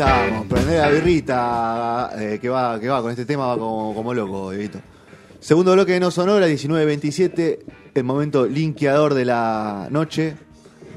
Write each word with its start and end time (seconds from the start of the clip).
Estamos, 0.00 0.46
prender 0.46 0.80
la 0.80 0.88
birrita 0.88 2.10
eh, 2.16 2.38
que, 2.40 2.48
va, 2.48 2.80
que 2.80 2.88
va 2.88 3.02
con 3.02 3.10
este 3.10 3.26
tema, 3.26 3.48
va 3.48 3.58
como, 3.58 3.94
como 3.94 4.14
loco, 4.14 4.50
Evito. 4.50 4.78
Segundo 5.40 5.74
bloque 5.74 5.92
de 5.92 6.00
No 6.00 6.10
Sonora, 6.10 6.48
19.27, 6.48 7.58
el 7.92 8.04
momento 8.04 8.46
linkeador 8.46 9.12
de 9.12 9.26
la 9.26 9.88
noche, 9.90 10.36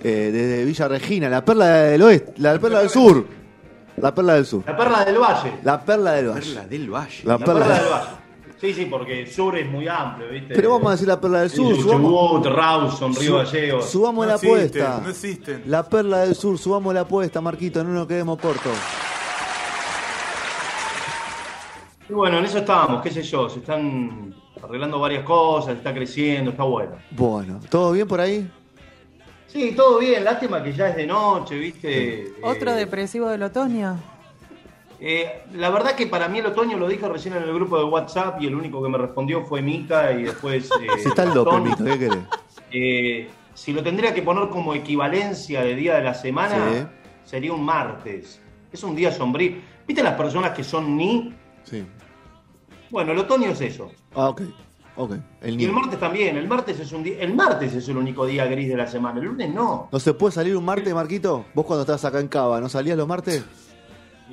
eh, 0.05 0.29
desde 0.31 0.63
Villa 0.63 0.87
Regina, 0.87 1.27
la 1.27 1.43
perla 1.43 1.67
del 1.67 2.01
oeste, 2.01 2.33
la 2.37 2.57
perla 2.57 2.79
del 2.79 2.89
sur. 2.89 3.27
La 3.97 4.15
perla 4.15 4.35
del 4.35 4.45
sur. 4.45 4.63
La 4.65 4.77
perla 4.77 5.03
del 5.03 5.17
valle. 5.17 5.53
La 5.63 5.83
perla 5.83 6.11
del 6.13 6.27
valle. 6.29 6.45
Perla 6.45 6.65
del 6.65 6.89
Valle. 6.89 7.21
La 7.25 7.37
La 7.37 7.45
perla 7.45 7.67
del 7.67 7.89
valle. 7.91 8.22
Sí, 8.63 8.73
sí, 8.73 8.85
porque 8.85 9.23
el 9.23 9.29
sur 9.29 9.57
es 9.57 9.69
muy 9.69 9.89
amplio, 9.89 10.29
¿viste? 10.29 10.55
Pero 10.55 10.69
vamos 10.71 10.87
a 10.87 10.91
decir 10.91 11.05
la 11.09 11.19
perla 11.19 11.41
del 11.41 11.49
sur. 11.49 11.75
subamos- 11.75 12.11
Chubut, 12.39 12.45
Rawson, 12.45 13.13
Río 13.13 13.35
Gallegos. 13.39 13.89
Subamos 13.89 14.25
No 14.25 14.29
la 14.29 14.35
apuesta. 14.37 15.01
no 15.03 15.09
existen. 15.09 15.63
La 15.65 15.83
perla 15.83 16.19
del 16.19 16.33
sur, 16.33 16.57
subamos 16.57 16.93
la 16.93 17.01
apuesta, 17.01 17.41
Marquito, 17.41 17.83
no 17.83 17.89
nos 17.89 18.07
quedemos 18.07 18.39
cortos. 18.39 18.71
Y 22.09 22.13
bueno, 22.13 22.37
en 22.37 22.45
eso 22.45 22.59
estábamos, 22.59 23.01
qué 23.01 23.11
sé 23.11 23.21
yo, 23.23 23.49
se 23.49 23.59
están 23.59 24.33
arreglando 24.63 24.97
varias 24.97 25.25
cosas, 25.25 25.75
está 25.75 25.93
creciendo, 25.93 26.51
está 26.51 26.63
bueno. 26.63 26.91
Bueno, 27.11 27.59
¿todo 27.69 27.91
bien 27.91 28.07
por 28.07 28.21
ahí? 28.21 28.49
Sí, 29.47 29.73
todo 29.75 29.99
bien, 29.99 30.23
lástima 30.23 30.63
que 30.63 30.71
ya 30.71 30.87
es 30.87 30.95
de 30.95 31.05
noche, 31.05 31.55
¿viste? 31.57 32.33
Otro 32.41 32.71
Eh, 32.71 32.75
depresivo 32.75 33.27
del 33.27 33.43
otoño. 33.43 33.97
Eh, 35.05 35.43
la 35.53 35.69
verdad 35.69 35.95
que 35.95 36.07
para 36.07 36.29
mí 36.29 36.39
el 36.39 36.45
otoño 36.45 36.77
lo 36.77 36.87
dije 36.87 37.07
recién 37.09 37.35
en 37.35 37.43
el 37.43 37.53
grupo 37.53 37.77
de 37.77 37.83
WhatsApp 37.83 38.41
y 38.41 38.47
el 38.47 38.55
único 38.55 38.81
que 38.81 38.87
me 38.87 38.97
respondió 38.97 39.43
fue 39.43 39.61
Mica 39.61 40.13
y 40.13 40.23
después... 40.23 40.69
eh, 40.81 40.87
Si 41.01 41.09
está 41.09 41.23
el. 41.23 41.33
López, 41.33 41.61
Mico, 41.61 41.83
¿qué 41.83 41.99
querés? 41.99 42.19
Eh, 42.75 43.29
si 43.53 43.71
lo 43.71 43.83
tendría 43.83 44.15
que 44.15 44.23
poner 44.23 44.49
como 44.49 44.73
equivalencia 44.73 45.61
de 45.61 45.75
día 45.75 45.95
de 45.97 46.03
la 46.03 46.15
semana, 46.15 46.89
sería 47.23 47.53
un 47.53 47.63
martes. 47.63 48.41
Es 48.71 48.81
un 48.81 48.95
día 48.95 49.11
sombrío. 49.11 49.57
¿Viste 49.87 50.01
las 50.01 50.15
personas 50.15 50.53
que 50.53 50.63
son 50.63 50.97
ni? 50.97 51.31
Sí. 51.63 51.85
Bueno, 52.89 53.11
el 53.11 53.19
otoño 53.19 53.49
es 53.51 53.61
eso. 53.61 53.91
Ah, 54.15 54.29
ok. 54.29 54.41
Ok. 54.95 55.11
El 55.41 55.61
Y 55.61 55.65
el 55.65 55.71
martes 55.71 55.99
también. 55.99 56.35
El 56.37 56.47
martes 56.47 56.79
es 56.79 56.91
un 56.91 57.03
día. 57.03 57.19
El 57.19 57.35
martes 57.35 57.73
es 57.75 57.87
el 57.89 57.97
único 57.97 58.25
día 58.25 58.45
gris 58.45 58.69
de 58.69 58.77
la 58.77 58.87
semana. 58.87 59.19
El 59.19 59.25
lunes 59.25 59.53
no. 59.53 59.89
¿No 59.91 59.99
se 59.99 60.13
puede 60.15 60.31
salir 60.31 60.55
un 60.57 60.65
martes, 60.65 60.91
Marquito? 60.93 61.45
Vos 61.53 61.65
cuando 61.65 61.81
estabas 61.81 62.05
acá 62.05 62.19
en 62.19 62.27
Cava, 62.27 62.59
¿no 62.59 62.69
salías 62.69 62.97
los 62.97 63.07
martes? 63.07 63.43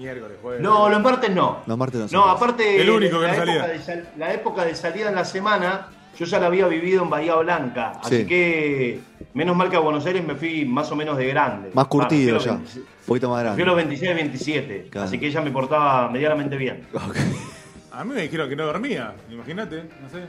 Miércoles, 0.00 0.38
jueves. 0.40 0.62
No, 0.62 0.88
los 0.88 1.02
martes 1.02 1.30
no. 1.30 1.58
Los 1.66 1.76
martes 1.76 2.00
no 2.00 2.08
se 2.08 2.16
No, 2.16 2.24
aparte. 2.24 2.80
El 2.80 2.88
único 2.88 3.20
que 3.20 3.26
la 3.26 3.32
no 3.32 3.38
salía. 3.38 3.66
época 3.66 3.82
sal- 3.84 4.08
la 4.16 4.32
época 4.32 4.64
de 4.64 4.74
salida 4.74 5.08
en 5.10 5.14
la 5.14 5.24
semana, 5.26 5.88
yo 6.18 6.24
ya 6.24 6.40
la 6.40 6.46
había 6.46 6.66
vivido 6.68 7.02
en 7.02 7.10
Bahía 7.10 7.34
Blanca. 7.34 7.92
Así 8.02 8.18
Sí. 8.20 8.26
que, 8.26 9.00
menos 9.34 9.54
mal 9.54 9.68
que 9.68 9.76
a 9.76 9.80
Buenos 9.80 10.06
Aires 10.06 10.24
me 10.26 10.34
fui 10.36 10.64
más 10.64 10.90
o 10.90 10.96
menos 10.96 11.18
de 11.18 11.26
grande. 11.26 11.70
Más 11.74 11.86
curtido 11.86 12.36
Ah, 12.36 12.38
me 12.38 12.40
fui 12.40 12.48
a 12.50 12.52
ya. 12.52 12.52
los 12.52 12.60
26 12.62 12.84
Un 12.86 13.06
poquito 13.06 13.28
más 13.30 13.44
me 13.44 13.52
fui 13.52 13.62
a 13.62 13.66
los 13.66 13.76
26, 13.76 14.14
27. 14.14 14.86
Claro. 14.90 15.06
Así 15.06 15.18
que 15.18 15.30
ya 15.30 15.40
me 15.42 15.50
portaba 15.50 16.08
medianamente 16.08 16.56
bien. 16.56 16.86
A 17.92 18.04
mí 18.04 18.14
me 18.14 18.22
dijeron 18.22 18.48
que 18.48 18.56
no 18.56 18.64
dormía, 18.64 19.12
imagínate, 19.30 19.82
no 20.00 20.08
sé. 20.08 20.24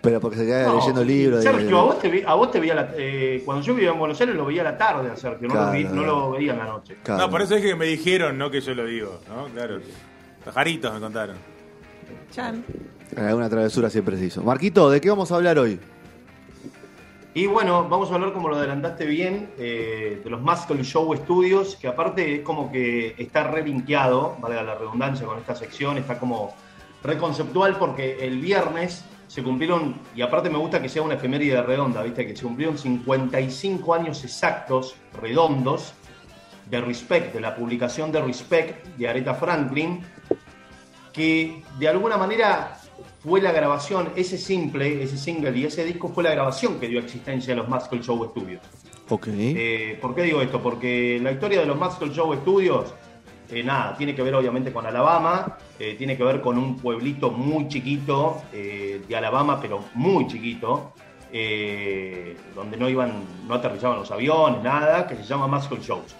Pero 0.00 0.20
porque 0.20 0.36
se 0.36 0.46
queda 0.46 0.66
No, 0.66 0.76
leyendo 0.76 1.04
libros. 1.04 1.42
de- 1.44 1.50
Sergio, 1.50 1.78
a 1.78 1.82
vos 1.84 1.98
te 2.00 2.08
vi, 2.08 2.22
a 2.24 2.34
vos 2.34 2.50
te 2.52 2.60
veía 2.60 2.74
la, 2.74 2.90
eh, 2.96 3.42
cuando 3.44 3.64
yo 3.64 3.74
vivía 3.74 3.90
en 3.90 3.98
Buenos 3.98 4.20
Aires 4.20 4.36
lo 4.36 4.44
veía 4.44 4.60
a 4.60 4.64
la 4.64 4.78
tarde 4.78 5.10
a 5.10 5.16
Sergio, 5.16 5.48
no, 5.48 5.54
lo, 5.54 5.70
vi- 5.72 5.84
no 5.84 6.02
lo 6.04 6.30
veía 6.30 6.52
en 6.52 6.58
la 6.58 6.64
noche. 6.66 6.96
Claro. 7.02 7.22
No, 7.22 7.30
por 7.30 7.42
eso 7.42 7.56
es 7.56 7.62
que 7.62 7.74
me 7.74 7.86
dijeron, 7.86 8.38
no 8.38 8.50
que 8.50 8.60
yo 8.60 8.74
lo 8.74 8.84
digo, 8.86 9.20
¿no? 9.28 9.46
Claro. 9.46 9.80
Pajaritos 10.44 10.94
me 10.94 11.00
contaron. 11.00 11.36
Chan. 12.30 12.64
Alguna 13.16 13.48
travesura 13.48 13.90
siempre 13.90 14.16
se 14.16 14.26
hizo. 14.26 14.42
Marquito, 14.42 14.88
¿de 14.88 15.00
qué 15.00 15.10
vamos 15.10 15.32
a 15.32 15.36
hablar 15.36 15.58
hoy? 15.58 15.80
Y 17.34 17.46
bueno, 17.46 17.88
vamos 17.88 18.10
a 18.10 18.14
hablar, 18.14 18.32
como 18.32 18.48
lo 18.48 18.56
adelantaste 18.56 19.04
bien, 19.06 19.50
eh, 19.58 20.20
de 20.24 20.30
los 20.30 20.40
Muscle 20.40 20.82
Show 20.82 21.14
Studios, 21.16 21.76
que 21.76 21.86
aparte 21.88 22.36
es 22.36 22.40
como 22.42 22.72
que 22.72 23.14
está 23.18 23.44
relinkeado, 23.44 24.36
valga 24.40 24.62
la 24.62 24.74
redundancia 24.74 25.26
con 25.26 25.38
esta 25.38 25.54
sección, 25.54 25.98
está 25.98 26.18
como 26.18 26.54
reconceptual 27.02 27.76
porque 27.78 28.18
el 28.26 28.40
viernes 28.40 29.04
se 29.28 29.42
cumplieron, 29.42 29.94
y 30.16 30.22
aparte 30.22 30.50
me 30.50 30.58
gusta 30.58 30.82
que 30.82 30.88
sea 30.88 31.02
una 31.02 31.14
efeméride 31.14 31.62
redonda, 31.62 32.02
¿viste? 32.02 32.26
Que 32.26 32.34
se 32.34 32.42
cumplieron 32.42 32.76
55 32.76 33.94
años 33.94 34.24
exactos, 34.24 34.96
redondos, 35.20 35.94
de 36.68 36.80
Respect, 36.80 37.32
de 37.32 37.40
la 37.40 37.54
publicación 37.54 38.12
de 38.12 38.20
Respect 38.20 38.86
de 38.96 39.08
Aretha 39.08 39.34
Franklin, 39.34 40.02
que 41.12 41.62
de 41.78 41.88
alguna 41.88 42.16
manera 42.16 42.78
fue 43.20 43.40
la 43.40 43.52
grabación, 43.52 44.10
ese 44.16 44.38
simple, 44.38 45.02
ese 45.02 45.16
single 45.16 45.56
y 45.56 45.64
ese 45.64 45.84
disco 45.84 46.08
fue 46.08 46.24
la 46.24 46.30
grabación 46.30 46.78
que 46.78 46.88
dio 46.88 47.00
existencia 47.00 47.54
a 47.54 47.56
los 47.56 47.68
Muscle 47.68 48.02
Show 48.02 48.24
Studios. 48.30 48.62
Ok. 49.08 49.28
Eh, 49.30 49.98
¿Por 50.00 50.14
qué 50.14 50.22
digo 50.22 50.42
esto? 50.42 50.62
Porque 50.62 51.18
la 51.22 51.32
historia 51.32 51.60
de 51.60 51.66
los 51.66 51.78
Muscle 51.78 52.12
Show 52.12 52.34
Studios, 52.34 52.94
eh, 53.50 53.62
nada, 53.62 53.96
tiene 53.96 54.14
que 54.14 54.22
ver 54.22 54.34
obviamente 54.34 54.72
con 54.72 54.86
Alabama, 54.86 55.56
eh, 55.78 55.94
tiene 55.96 56.16
que 56.16 56.24
ver 56.24 56.40
con 56.40 56.58
un 56.58 56.76
pueblito 56.76 57.30
muy 57.30 57.68
chiquito 57.68 58.42
eh, 58.52 59.02
de 59.06 59.16
Alabama, 59.16 59.58
pero 59.60 59.84
muy 59.94 60.26
chiquito, 60.26 60.92
eh, 61.32 62.36
donde 62.54 62.76
no 62.76 62.88
iban, 62.88 63.12
no 63.46 63.54
aterrizaban 63.54 63.98
los 63.98 64.10
aviones, 64.10 64.62
nada, 64.62 65.06
que 65.06 65.16
se 65.16 65.24
llama 65.24 65.46
Muscle 65.46 65.78
Shows. 65.80 66.14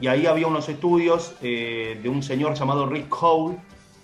Y 0.00 0.06
ahí 0.06 0.26
había 0.26 0.46
unos 0.46 0.68
estudios 0.68 1.34
eh, 1.42 1.98
de 2.02 2.08
un 2.08 2.22
señor 2.22 2.54
llamado 2.54 2.86
Rick 2.86 3.14
Hole, 3.20 3.56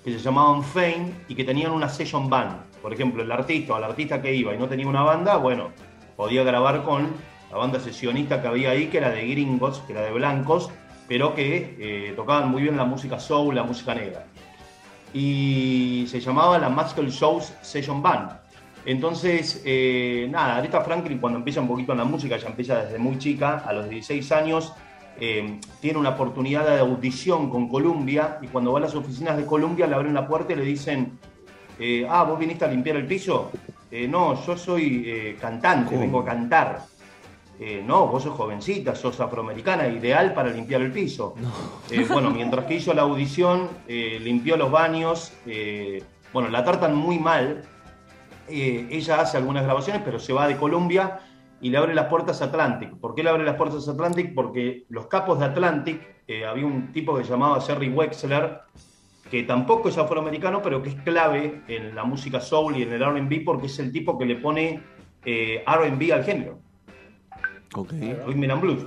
que 0.04 0.12
se 0.12 0.18
llamaban 0.18 0.62
Fame 0.62 1.12
y 1.28 1.34
que 1.34 1.44
tenían 1.44 1.70
una 1.70 1.88
session 1.88 2.28
band. 2.28 2.60
Por 2.82 2.92
ejemplo, 2.92 3.22
el 3.22 3.32
artista 3.32 3.74
o 3.74 3.78
el 3.78 3.84
artista 3.84 4.20
que 4.20 4.34
iba 4.34 4.54
y 4.54 4.58
no 4.58 4.68
tenía 4.68 4.86
una 4.86 5.02
banda, 5.02 5.36
bueno, 5.36 5.70
podía 6.16 6.42
grabar 6.42 6.82
con 6.82 7.08
la 7.50 7.56
banda 7.56 7.80
sesionista 7.80 8.42
que 8.42 8.48
había 8.48 8.70
ahí, 8.70 8.88
que 8.88 8.98
era 8.98 9.10
de 9.10 9.26
gringos, 9.26 9.78
que 9.86 9.92
era 9.92 10.02
de 10.02 10.12
blancos, 10.12 10.70
pero 11.08 11.34
que 11.34 11.76
eh, 11.78 12.12
tocaban 12.16 12.50
muy 12.50 12.62
bien 12.62 12.76
la 12.76 12.84
música 12.84 13.18
soul, 13.18 13.54
la 13.54 13.62
música 13.62 13.94
negra. 13.94 14.26
Y 15.12 16.06
se 16.08 16.20
llamaba 16.20 16.58
la 16.58 16.68
Muscle 16.68 17.10
Shows 17.10 17.52
Session 17.62 18.02
Band. 18.02 18.44
Entonces, 18.86 19.62
eh, 19.64 20.28
nada, 20.30 20.56
Aretha 20.56 20.82
Franklin 20.82 21.18
cuando 21.18 21.38
empieza 21.38 21.60
un 21.60 21.68
poquito 21.68 21.92
en 21.92 21.98
la 21.98 22.04
música, 22.04 22.36
ya 22.36 22.48
empieza 22.48 22.84
desde 22.84 22.98
muy 22.98 23.18
chica, 23.18 23.62
a 23.66 23.72
los 23.72 23.88
16 23.88 24.30
años, 24.32 24.72
eh, 25.18 25.58
tiene 25.80 25.98
una 25.98 26.10
oportunidad 26.10 26.66
de 26.66 26.80
audición 26.80 27.48
con 27.48 27.68
Columbia 27.68 28.38
y 28.42 28.48
cuando 28.48 28.72
va 28.72 28.80
a 28.80 28.82
las 28.82 28.94
oficinas 28.94 29.36
de 29.36 29.46
Columbia 29.46 29.86
le 29.86 29.94
abren 29.94 30.12
la 30.12 30.26
puerta 30.26 30.52
y 30.52 30.56
le 30.56 30.64
dicen, 30.64 31.18
eh, 31.78 32.06
ah, 32.08 32.24
vos 32.24 32.38
viniste 32.38 32.64
a 32.64 32.68
limpiar 32.68 32.96
el 32.96 33.06
piso. 33.06 33.50
No, 34.08 34.44
yo 34.44 34.56
soy 34.56 35.36
cantante, 35.40 35.90
¿Cómo? 35.90 36.00
vengo 36.00 36.18
a 36.18 36.24
cantar. 36.24 36.80
Eh, 37.60 37.82
no, 37.86 38.08
vos 38.08 38.24
sos 38.24 38.34
jovencita, 38.34 38.94
sos 38.94 39.20
afroamericana, 39.20 39.86
ideal 39.86 40.34
para 40.34 40.50
limpiar 40.50 40.82
el 40.82 40.90
piso. 40.90 41.34
Eh, 41.90 42.04
bueno, 42.08 42.30
mientras 42.30 42.64
que 42.64 42.74
hizo 42.74 42.92
la 42.92 43.02
audición, 43.02 43.68
eh, 43.86 44.18
limpió 44.20 44.56
los 44.56 44.70
baños, 44.70 45.32
bueno, 46.32 46.48
la 46.48 46.64
tratan 46.64 46.96
muy 46.96 47.18
mal. 47.18 47.62
Ella 48.48 49.20
hace 49.20 49.36
algunas 49.36 49.64
grabaciones, 49.64 50.02
pero 50.04 50.18
se 50.18 50.32
va 50.32 50.48
de 50.48 50.56
Colombia 50.56 51.20
y 51.60 51.70
le 51.70 51.78
abre 51.78 51.94
las 51.94 52.06
puertas 52.06 52.42
a 52.42 52.46
Atlantic. 52.46 52.96
¿Por 52.96 53.14
qué 53.14 53.22
le 53.22 53.30
abre 53.30 53.44
las 53.44 53.54
puertas 53.54 53.86
a 53.86 53.92
Atlantic? 53.92 54.34
Porque 54.34 54.84
los 54.88 55.06
capos 55.06 55.38
de 55.38 55.46
Atlantic, 55.46 56.00
había 56.48 56.66
un 56.66 56.92
tipo 56.92 57.16
que 57.16 57.24
se 57.24 57.30
llamaba 57.30 57.60
Jerry 57.60 57.88
Wexler, 57.88 58.60
que 59.30 59.44
tampoco 59.44 59.88
es 59.88 59.96
afroamericano, 59.96 60.60
pero 60.60 60.82
que 60.82 60.90
es 60.90 60.96
clave 60.96 61.62
en 61.68 61.94
la 61.94 62.04
música 62.04 62.40
soul 62.40 62.76
y 62.76 62.82
en 62.82 62.92
el 62.92 63.04
RB, 63.04 63.44
porque 63.44 63.66
es 63.66 63.78
el 63.78 63.92
tipo 63.92 64.18
que 64.18 64.26
le 64.26 64.36
pone 64.36 64.82
RB 65.24 66.12
al 66.12 66.24
género. 66.24 66.63
Ok. 67.74 67.92
Rhythm 68.26 68.50
and 68.50 68.60
Blues. 68.60 68.86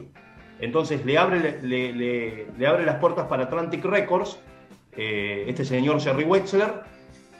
Entonces 0.59 1.05
le 1.05 1.17
abre, 1.17 1.59
le, 1.61 2.67
abre 2.67 2.85
las 2.85 2.95
puertas 2.95 3.27
para 3.27 3.43
Atlantic 3.43 3.83
Records, 3.85 4.39
eh, 4.93 5.45
este 5.47 5.63
señor 5.63 6.01
Jerry 6.01 6.23
Wexler, 6.23 6.81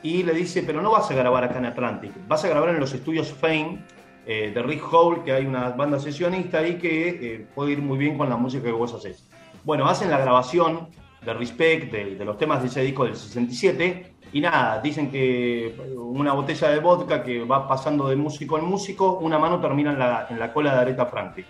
y 0.04 0.24
le 0.24 0.34
dice, 0.34 0.62
pero 0.62 0.82
no 0.82 0.92
vas 0.92 1.10
a 1.10 1.16
grabar 1.16 1.44
acá 1.44 1.58
en 1.58 1.66
Atlantic, 1.66 2.12
vas 2.28 2.44
a 2.46 2.50
grabar 2.50 2.70
en 2.70 2.80
los 2.80 2.94
estudios 2.94 3.32
Fame 3.32 3.80
eh, 4.28 4.52
de 4.54 4.62
Rick 4.62 4.84
Hole, 4.92 5.24
que 5.24 5.32
hay 5.32 5.46
una 5.46 5.70
banda 5.70 6.00
sesionista 6.00 6.60
ahí 6.60 6.78
que 6.78 7.10
eh, 7.10 7.48
puede 7.56 7.72
ir 7.72 7.82
muy 7.82 7.98
bien 7.98 8.18
con 8.18 8.30
la 8.30 8.38
música 8.38 8.66
que 8.66 8.72
vos 8.72 8.94
haces. 8.94 9.28
Bueno, 9.64 9.88
hacen 9.88 10.12
la 10.12 10.20
grabación 10.20 10.90
de 11.26 11.34
Respect, 11.34 11.92
de, 11.92 12.16
de 12.16 12.26
los 12.26 12.38
temas 12.38 12.62
de 12.62 12.68
ese 12.68 12.82
disco 12.82 13.06
del 13.06 13.16
67, 13.16 14.14
y 14.34 14.42
nada, 14.42 14.80
dicen 14.82 15.10
que 15.10 15.76
una 15.96 16.34
botella 16.34 16.70
de 16.70 16.80
vodka 16.80 17.24
que 17.24 17.44
va 17.44 17.68
pasando 17.68 18.08
de 18.10 18.16
músico 18.16 18.58
en 18.58 18.66
músico, 18.66 19.20
una 19.22 19.40
mano 19.40 19.60
termina 19.62 19.92
en 19.94 20.00
la, 20.00 20.28
en 20.30 20.38
la 20.40 20.52
cola 20.54 20.74
de 20.76 20.80
Aretha 20.82 21.06
Franklin. 21.06 21.46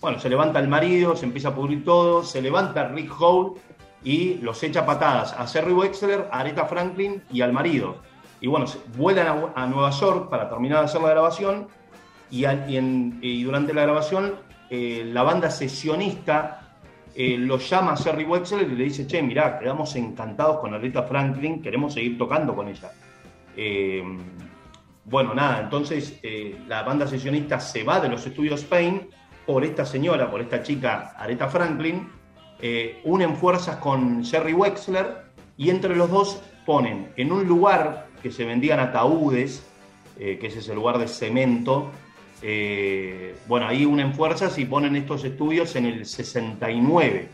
Bueno, 0.00 0.18
se 0.18 0.28
levanta 0.28 0.58
el 0.60 0.68
marido, 0.68 1.16
se 1.16 1.24
empieza 1.26 1.48
a 1.48 1.54
pudrir 1.54 1.84
todo, 1.84 2.22
se 2.22 2.42
levanta 2.42 2.88
Rick 2.88 3.12
Hole 3.18 3.60
y 4.04 4.34
los 4.36 4.62
echa 4.62 4.84
patadas 4.86 5.32
a 5.32 5.46
Serry 5.46 5.72
Wexler, 5.72 6.28
a 6.30 6.40
Aretha 6.40 6.66
Franklin 6.66 7.22
y 7.32 7.40
al 7.40 7.52
marido. 7.52 7.96
Y 8.40 8.46
bueno, 8.46 8.66
vuelan 8.96 9.26
a, 9.56 9.62
a 9.62 9.66
Nueva 9.66 9.90
York 9.90 10.28
para 10.28 10.48
terminar 10.48 10.78
de 10.80 10.84
hacer 10.84 11.00
la 11.00 11.10
grabación 11.10 11.66
y, 12.30 12.44
al- 12.44 12.70
y 12.70 12.76
en- 12.76 13.18
y 13.22 13.42
durante 13.42 13.72
la 13.74 13.82
grabación 13.82 14.34
eh, 14.70 15.02
la 15.12 15.22
banda 15.22 15.50
sesionista 15.50 16.67
eh, 17.14 17.36
lo 17.38 17.58
llama 17.58 17.92
a 17.92 17.96
Serry 17.96 18.24
Wexler 18.24 18.70
y 18.70 18.76
le 18.76 18.84
dice, 18.84 19.06
che, 19.06 19.22
mirá, 19.22 19.58
quedamos 19.58 19.94
encantados 19.96 20.58
con 20.58 20.74
Aretha 20.74 21.02
Franklin, 21.02 21.60
queremos 21.62 21.94
seguir 21.94 22.16
tocando 22.16 22.54
con 22.54 22.68
ella. 22.68 22.92
Eh, 23.56 24.02
bueno, 25.04 25.34
nada, 25.34 25.60
entonces 25.62 26.18
eh, 26.22 26.56
la 26.68 26.82
banda 26.82 27.06
sesionista 27.06 27.58
se 27.60 27.82
va 27.82 27.98
de 28.00 28.08
los 28.08 28.26
estudios 28.26 28.60
Spain 28.60 29.08
por 29.46 29.64
esta 29.64 29.84
señora, 29.84 30.30
por 30.30 30.40
esta 30.40 30.62
chica 30.62 31.14
Aretha 31.16 31.48
Franklin, 31.48 32.08
unen 33.04 33.36
fuerzas 33.36 33.76
con 33.76 34.24
Jerry 34.24 34.52
Wexler 34.52 35.22
y 35.56 35.70
entre 35.70 35.94
los 35.94 36.10
dos 36.10 36.42
ponen 36.66 37.12
en 37.16 37.30
un 37.30 37.46
lugar 37.46 38.08
que 38.20 38.32
se 38.32 38.44
vendían 38.44 38.80
ataúdes, 38.80 39.64
que 40.16 40.40
ese 40.42 40.58
es 40.58 40.68
el 40.68 40.74
lugar 40.74 40.98
de 40.98 41.06
cemento, 41.06 41.90
eh, 42.42 43.34
bueno, 43.46 43.66
ahí 43.66 43.84
unen 43.84 44.14
fuerzas 44.14 44.58
y 44.58 44.64
ponen 44.64 44.96
estos 44.96 45.24
estudios 45.24 45.74
en 45.76 45.86
el 45.86 46.06
69. 46.06 47.28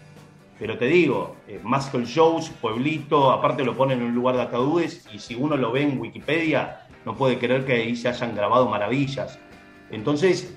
Pero 0.58 0.78
te 0.78 0.86
digo, 0.86 1.36
eh, 1.48 1.60
Muscle 1.62 2.04
Shows, 2.04 2.50
pueblito, 2.60 3.30
aparte 3.30 3.64
lo 3.64 3.76
ponen 3.76 4.00
en 4.00 4.06
un 4.06 4.14
lugar 4.14 4.36
de 4.36 4.42
ataúdes 4.42 5.06
y 5.12 5.18
si 5.18 5.34
uno 5.34 5.56
lo 5.56 5.72
ve 5.72 5.82
en 5.82 5.98
Wikipedia, 5.98 6.86
no 7.04 7.16
puede 7.16 7.38
creer 7.38 7.64
que 7.64 7.72
ahí 7.74 7.96
se 7.96 8.08
hayan 8.08 8.34
grabado 8.34 8.68
maravillas. 8.68 9.38
Entonces, 9.90 10.56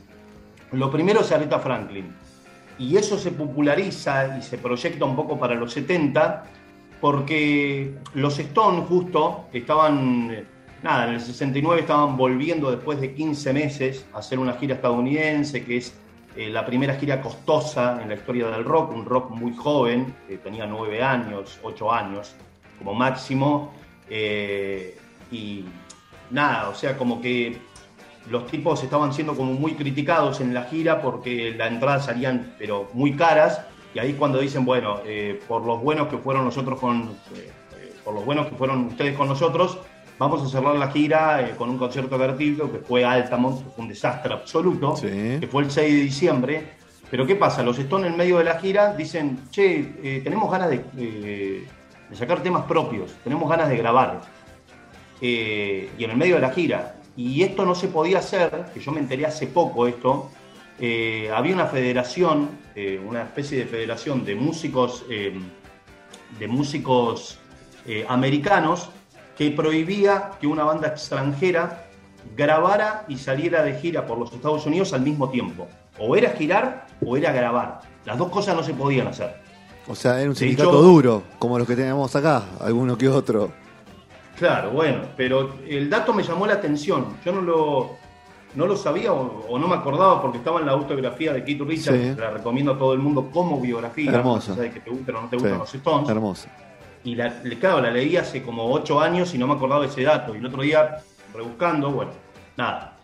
lo 0.71 0.91
primero 0.91 1.21
es 1.21 1.31
Aretha 1.31 1.59
Franklin. 1.59 2.13
Y 2.79 2.95
eso 2.95 3.17
se 3.17 3.31
populariza 3.31 4.37
y 4.37 4.41
se 4.43 4.57
proyecta 4.57 5.05
un 5.05 5.15
poco 5.15 5.39
para 5.39 5.55
los 5.55 5.73
70, 5.73 6.43
porque 7.01 7.95
los 8.13 8.37
Stones 8.37 8.85
justo 8.87 9.45
estaban, 9.51 10.45
nada, 10.83 11.07
en 11.07 11.15
el 11.15 11.21
69 11.21 11.81
estaban 11.81 12.17
volviendo 12.17 12.71
después 12.71 12.99
de 12.99 13.13
15 13.13 13.53
meses 13.53 14.05
a 14.13 14.19
hacer 14.19 14.39
una 14.39 14.53
gira 14.53 14.75
estadounidense, 14.75 15.63
que 15.63 15.77
es 15.77 15.93
eh, 16.35 16.49
la 16.49 16.65
primera 16.65 16.95
gira 16.95 17.21
costosa 17.21 17.99
en 18.01 18.09
la 18.09 18.15
historia 18.15 18.47
del 18.47 18.63
rock, 18.63 18.93
un 18.93 19.05
rock 19.05 19.31
muy 19.31 19.55
joven, 19.55 20.13
que 20.27 20.37
tenía 20.37 20.65
9 20.65 21.03
años, 21.03 21.59
8 21.63 21.91
años 21.91 22.35
como 22.77 22.93
máximo, 22.93 23.73
eh, 24.09 24.97
y 25.31 25.65
nada, 26.29 26.69
o 26.69 26.75
sea, 26.75 26.97
como 26.97 27.21
que 27.21 27.57
los 28.29 28.45
tipos 28.47 28.83
estaban 28.83 29.13
siendo 29.13 29.35
como 29.35 29.53
muy 29.53 29.73
criticados 29.73 30.41
en 30.41 30.53
la 30.53 30.63
gira 30.63 31.01
porque 31.01 31.53
las 31.57 31.71
entradas 31.71 32.05
salían 32.05 32.55
pero 32.57 32.89
muy 32.93 33.15
caras 33.15 33.61
y 33.93 33.99
ahí 33.99 34.13
cuando 34.13 34.39
dicen 34.39 34.65
bueno 34.65 34.99
eh, 35.05 35.39
por 35.47 35.65
los 35.65 35.81
buenos 35.81 36.07
que 36.07 36.17
fueron 36.17 36.45
nosotros 36.45 36.79
con 36.79 37.15
eh, 37.35 37.51
eh, 37.77 37.93
por 38.03 38.13
los 38.13 38.25
buenos 38.25 38.47
que 38.47 38.55
fueron 38.55 38.87
ustedes 38.87 39.15
con 39.15 39.27
nosotros 39.27 39.79
vamos 40.19 40.41
a 40.43 40.49
cerrar 40.49 40.75
la 40.75 40.89
gira 40.91 41.41
eh, 41.41 41.55
con 41.57 41.69
un 41.69 41.77
concierto 41.77 42.17
gratuito 42.17 42.71
que 42.71 42.79
fue 42.79 43.05
Altamont 43.05 43.63
que 43.63 43.69
fue 43.71 43.83
un 43.83 43.89
desastre 43.89 44.33
absoluto 44.33 44.95
Sí. 44.95 45.37
que 45.39 45.47
fue 45.47 45.63
el 45.63 45.71
6 45.71 45.93
de 45.93 46.01
diciembre 46.01 46.63
pero 47.09 47.25
qué 47.25 47.35
pasa 47.35 47.63
los 47.63 47.77
Stones 47.79 48.11
en 48.11 48.17
medio 48.17 48.37
de 48.39 48.43
la 48.43 48.59
gira 48.59 48.93
dicen 48.93 49.39
che 49.51 49.93
eh, 50.03 50.21
tenemos 50.23 50.51
ganas 50.51 50.69
de, 50.69 50.83
eh, 50.97 51.65
de 52.09 52.15
sacar 52.15 52.41
temas 52.41 52.63
propios 52.65 53.15
tenemos 53.23 53.49
ganas 53.49 53.69
de 53.69 53.77
grabar 53.77 54.21
y 55.19 56.03
en 56.03 56.11
el 56.11 56.17
medio 56.17 56.35
de 56.35 56.41
la 56.41 56.51
gira. 56.51 56.95
Y 57.15 57.41
esto 57.41 57.65
no 57.65 57.73
se 57.73 57.87
podía 57.87 58.19
hacer, 58.19 58.65
que 58.73 58.79
yo 58.79 58.91
me 58.91 58.99
enteré 58.99 59.25
hace 59.25 59.47
poco 59.47 59.87
esto, 59.87 60.29
eh, 60.79 61.31
había 61.33 61.55
una 61.55 61.65
federación, 61.65 62.49
eh, 62.75 63.01
una 63.03 63.23
especie 63.23 63.57
de 63.57 63.65
federación 63.65 64.23
de 64.23 64.35
músicos, 64.35 65.03
eh, 65.09 65.33
de 66.37 66.47
músicos 66.47 67.39
americanos 68.09 68.89
que 69.37 69.51
prohibía 69.51 70.31
que 70.41 70.47
una 70.47 70.63
banda 70.63 70.87
extranjera 70.87 71.85
grabara 72.35 73.05
y 73.07 73.17
saliera 73.17 73.63
de 73.63 73.75
gira 73.79 74.05
por 74.05 74.17
los 74.17 74.33
Estados 74.33 74.65
Unidos 74.65 74.93
al 74.93 75.01
mismo 75.01 75.29
tiempo. 75.29 75.67
O 75.99 76.15
era 76.15 76.31
girar 76.31 76.87
o 77.05 77.15
era 77.17 77.31
grabar. 77.31 77.81
Las 78.05 78.17
dos 78.17 78.29
cosas 78.29 78.55
no 78.55 78.63
se 78.63 78.73
podían 78.73 79.07
hacer. 79.07 79.35
O 79.87 79.95
sea, 79.95 80.19
era 80.19 80.29
un 80.29 80.35
sindicato 80.35 80.69
hecho- 80.69 80.81
duro, 80.81 81.23
como 81.39 81.57
los 81.57 81.67
que 81.67 81.75
tenemos 81.75 82.15
acá, 82.15 82.43
alguno 82.59 82.97
que 82.97 83.07
otro. 83.07 83.51
Claro, 84.37 84.71
bueno, 84.71 85.01
pero 85.15 85.55
el 85.67 85.89
dato 85.89 86.13
me 86.13 86.23
llamó 86.23 86.45
la 86.45 86.53
atención. 86.53 87.17
Yo 87.25 87.31
no 87.31 87.41
lo, 87.41 87.91
no 88.55 88.65
lo 88.67 88.75
sabía 88.75 89.13
o, 89.13 89.45
o 89.49 89.57
no 89.57 89.67
me 89.67 89.75
acordaba 89.75 90.21
porque 90.21 90.37
estaba 90.39 90.59
en 90.59 90.65
la 90.67 90.73
autobiografía 90.73 91.33
de 91.33 91.43
Keith 91.43 91.61
Richards, 91.61 91.99
Sí. 92.09 92.15
que 92.15 92.21
la 92.21 92.31
recomiendo 92.31 92.73
a 92.73 92.77
todo 92.77 92.93
el 92.93 92.99
mundo 92.99 93.29
como 93.31 93.59
biografía. 93.61 94.11
Hermosa. 94.11 94.55
que 94.55 94.79
te 94.79 94.89
gusten 94.91 95.15
o 95.15 95.21
no 95.21 95.29
te 95.29 95.37
Sí, 95.37 95.43
gustan 95.43 95.59
los 95.59 95.73
Stones. 95.73 96.09
Hermoso. 96.09 96.47
Y 97.07 97.15
la, 97.15 97.31
claro, 97.59 97.79
la 97.79 97.89
leí 97.89 98.17
hace 98.17 98.43
como 98.43 98.65
ocho 98.69 98.99
años 98.99 99.33
y 99.33 99.37
no 99.37 99.47
me 99.47 99.53
acordaba 99.53 99.81
de 99.81 99.87
ese 99.87 100.03
dato. 100.03 100.35
Y 100.35 100.39
el 100.39 100.45
otro 100.45 100.61
día, 100.61 100.97
rebuscando, 101.33 101.89
bueno, 101.89 102.11
nada. 102.57 102.97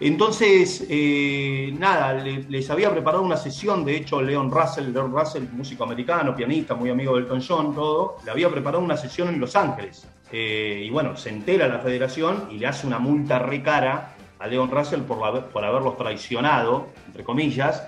Entonces, 0.00 0.84
eh, 0.90 1.72
nada, 1.78 2.14
le- 2.14 2.42
les 2.48 2.68
había 2.68 2.90
preparado 2.90 3.22
una 3.22 3.36
sesión, 3.36 3.84
de 3.84 3.96
hecho, 3.96 4.20
Leon 4.20 4.50
Russell, 4.50 4.92
Leon 4.92 5.12
Russell, 5.12 5.44
músico 5.52 5.84
americano, 5.84 6.34
pianista, 6.34 6.74
muy 6.74 6.90
amigo 6.90 7.14
de 7.14 7.20
Elton 7.22 7.40
John, 7.46 7.72
todo, 7.72 8.16
le 8.24 8.30
había 8.32 8.50
preparado 8.50 8.82
una 8.82 8.96
sesión 8.96 9.28
en 9.28 9.38
Los 9.38 9.54
Ángeles. 9.54 10.04
Eh, 10.32 10.82
y 10.84 10.90
bueno, 10.90 11.16
se 11.16 11.28
entera 11.28 11.68
la 11.68 11.78
federación 11.78 12.48
y 12.50 12.58
le 12.58 12.66
hace 12.66 12.88
una 12.88 12.98
multa 12.98 13.38
re 13.38 13.62
cara 13.62 14.14
a 14.40 14.46
Leon 14.48 14.68
Russell 14.68 15.02
por, 15.02 15.18
la- 15.20 15.46
por 15.46 15.64
haberlos 15.64 15.96
traicionado, 15.96 16.88
entre 17.06 17.22
comillas. 17.22 17.86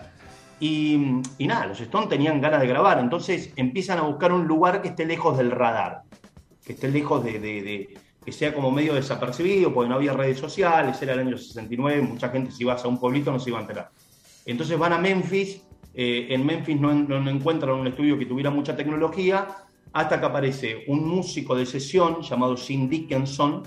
Y, 0.66 0.96
nada, 1.40 1.66
los 1.66 1.78
Stones 1.78 2.08
tenían 2.08 2.40
ganas 2.40 2.62
de 2.62 2.66
grabar, 2.66 2.98
entonces 2.98 3.52
empiezan 3.54 3.98
a 3.98 4.02
buscar 4.04 4.32
un 4.32 4.46
lugar 4.46 4.80
que 4.80 4.88
esté 4.88 5.04
lejos 5.04 5.36
del 5.36 5.50
radar, 5.50 6.04
que 6.64 6.72
esté 6.72 6.88
lejos 6.90 7.22
de, 7.22 7.94
que 8.24 8.32
sea 8.32 8.54
como 8.54 8.70
medio 8.70 8.94
desapercibido, 8.94 9.74
porque 9.74 9.90
no 9.90 9.96
había 9.96 10.14
redes 10.14 10.38
sociales, 10.38 11.02
era 11.02 11.12
el 11.12 11.18
año 11.18 11.36
69, 11.36 12.00
mucha 12.00 12.30
gente 12.30 12.50
si 12.50 12.62
ibas 12.62 12.82
a 12.82 12.88
un 12.88 12.98
pueblito 12.98 13.30
no 13.30 13.38
se 13.38 13.50
iba 13.50 13.58
a 13.58 13.60
enterar. 13.60 13.90
Entonces 14.46 14.78
van 14.78 14.94
a 14.94 14.98
Memphis, 14.98 15.60
eh, 15.92 16.28
en 16.30 16.46
Memphis 16.46 16.80
no, 16.80 16.90
encuentran 17.28 17.74
un 17.74 17.86
estudio 17.86 18.18
que 18.18 18.24
tuviera 18.24 18.48
mucha 18.48 18.74
tecnología, 18.74 19.46
hasta 19.92 20.18
que 20.18 20.24
aparece 20.24 20.84
un 20.88 21.06
músico 21.06 21.54
de 21.54 21.66
sesión 21.66 22.22
llamado 22.22 22.56
Jim 22.56 22.88
Dickinson, 22.88 23.64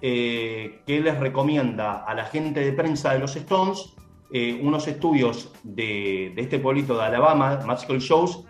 eh, 0.00 0.80
que 0.86 0.98
les 0.98 1.20
recomienda 1.20 2.04
a 2.04 2.14
la 2.14 2.24
gente 2.24 2.60
de 2.60 2.72
prensa 2.72 3.12
de 3.12 3.18
los 3.18 3.36
Stones 3.36 3.92
eh, 4.32 4.60
unos 4.62 4.88
estudios 4.88 5.52
de, 5.62 6.32
de 6.34 6.42
este 6.42 6.58
pueblito 6.58 6.96
de 6.96 7.04
Alabama, 7.04 7.60
Magical 7.66 7.98
Shows, 7.98 8.44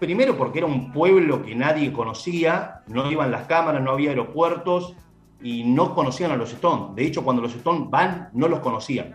primero 0.00 0.36
porque 0.36 0.58
era 0.58 0.66
un 0.66 0.92
pueblo 0.92 1.42
que 1.42 1.54
nadie 1.54 1.92
conocía, 1.92 2.82
no 2.88 3.10
iban 3.10 3.30
las 3.30 3.46
cámaras, 3.46 3.82
no 3.82 3.92
había 3.92 4.10
aeropuertos 4.10 4.96
y 5.42 5.62
no 5.64 5.94
conocían 5.94 6.32
a 6.32 6.36
los 6.36 6.52
Stones. 6.52 6.96
De 6.96 7.04
hecho, 7.04 7.22
cuando 7.22 7.42
los 7.42 7.54
Stones 7.54 7.88
van, 7.88 8.30
no 8.32 8.48
los 8.48 8.60
conocían. 8.60 9.14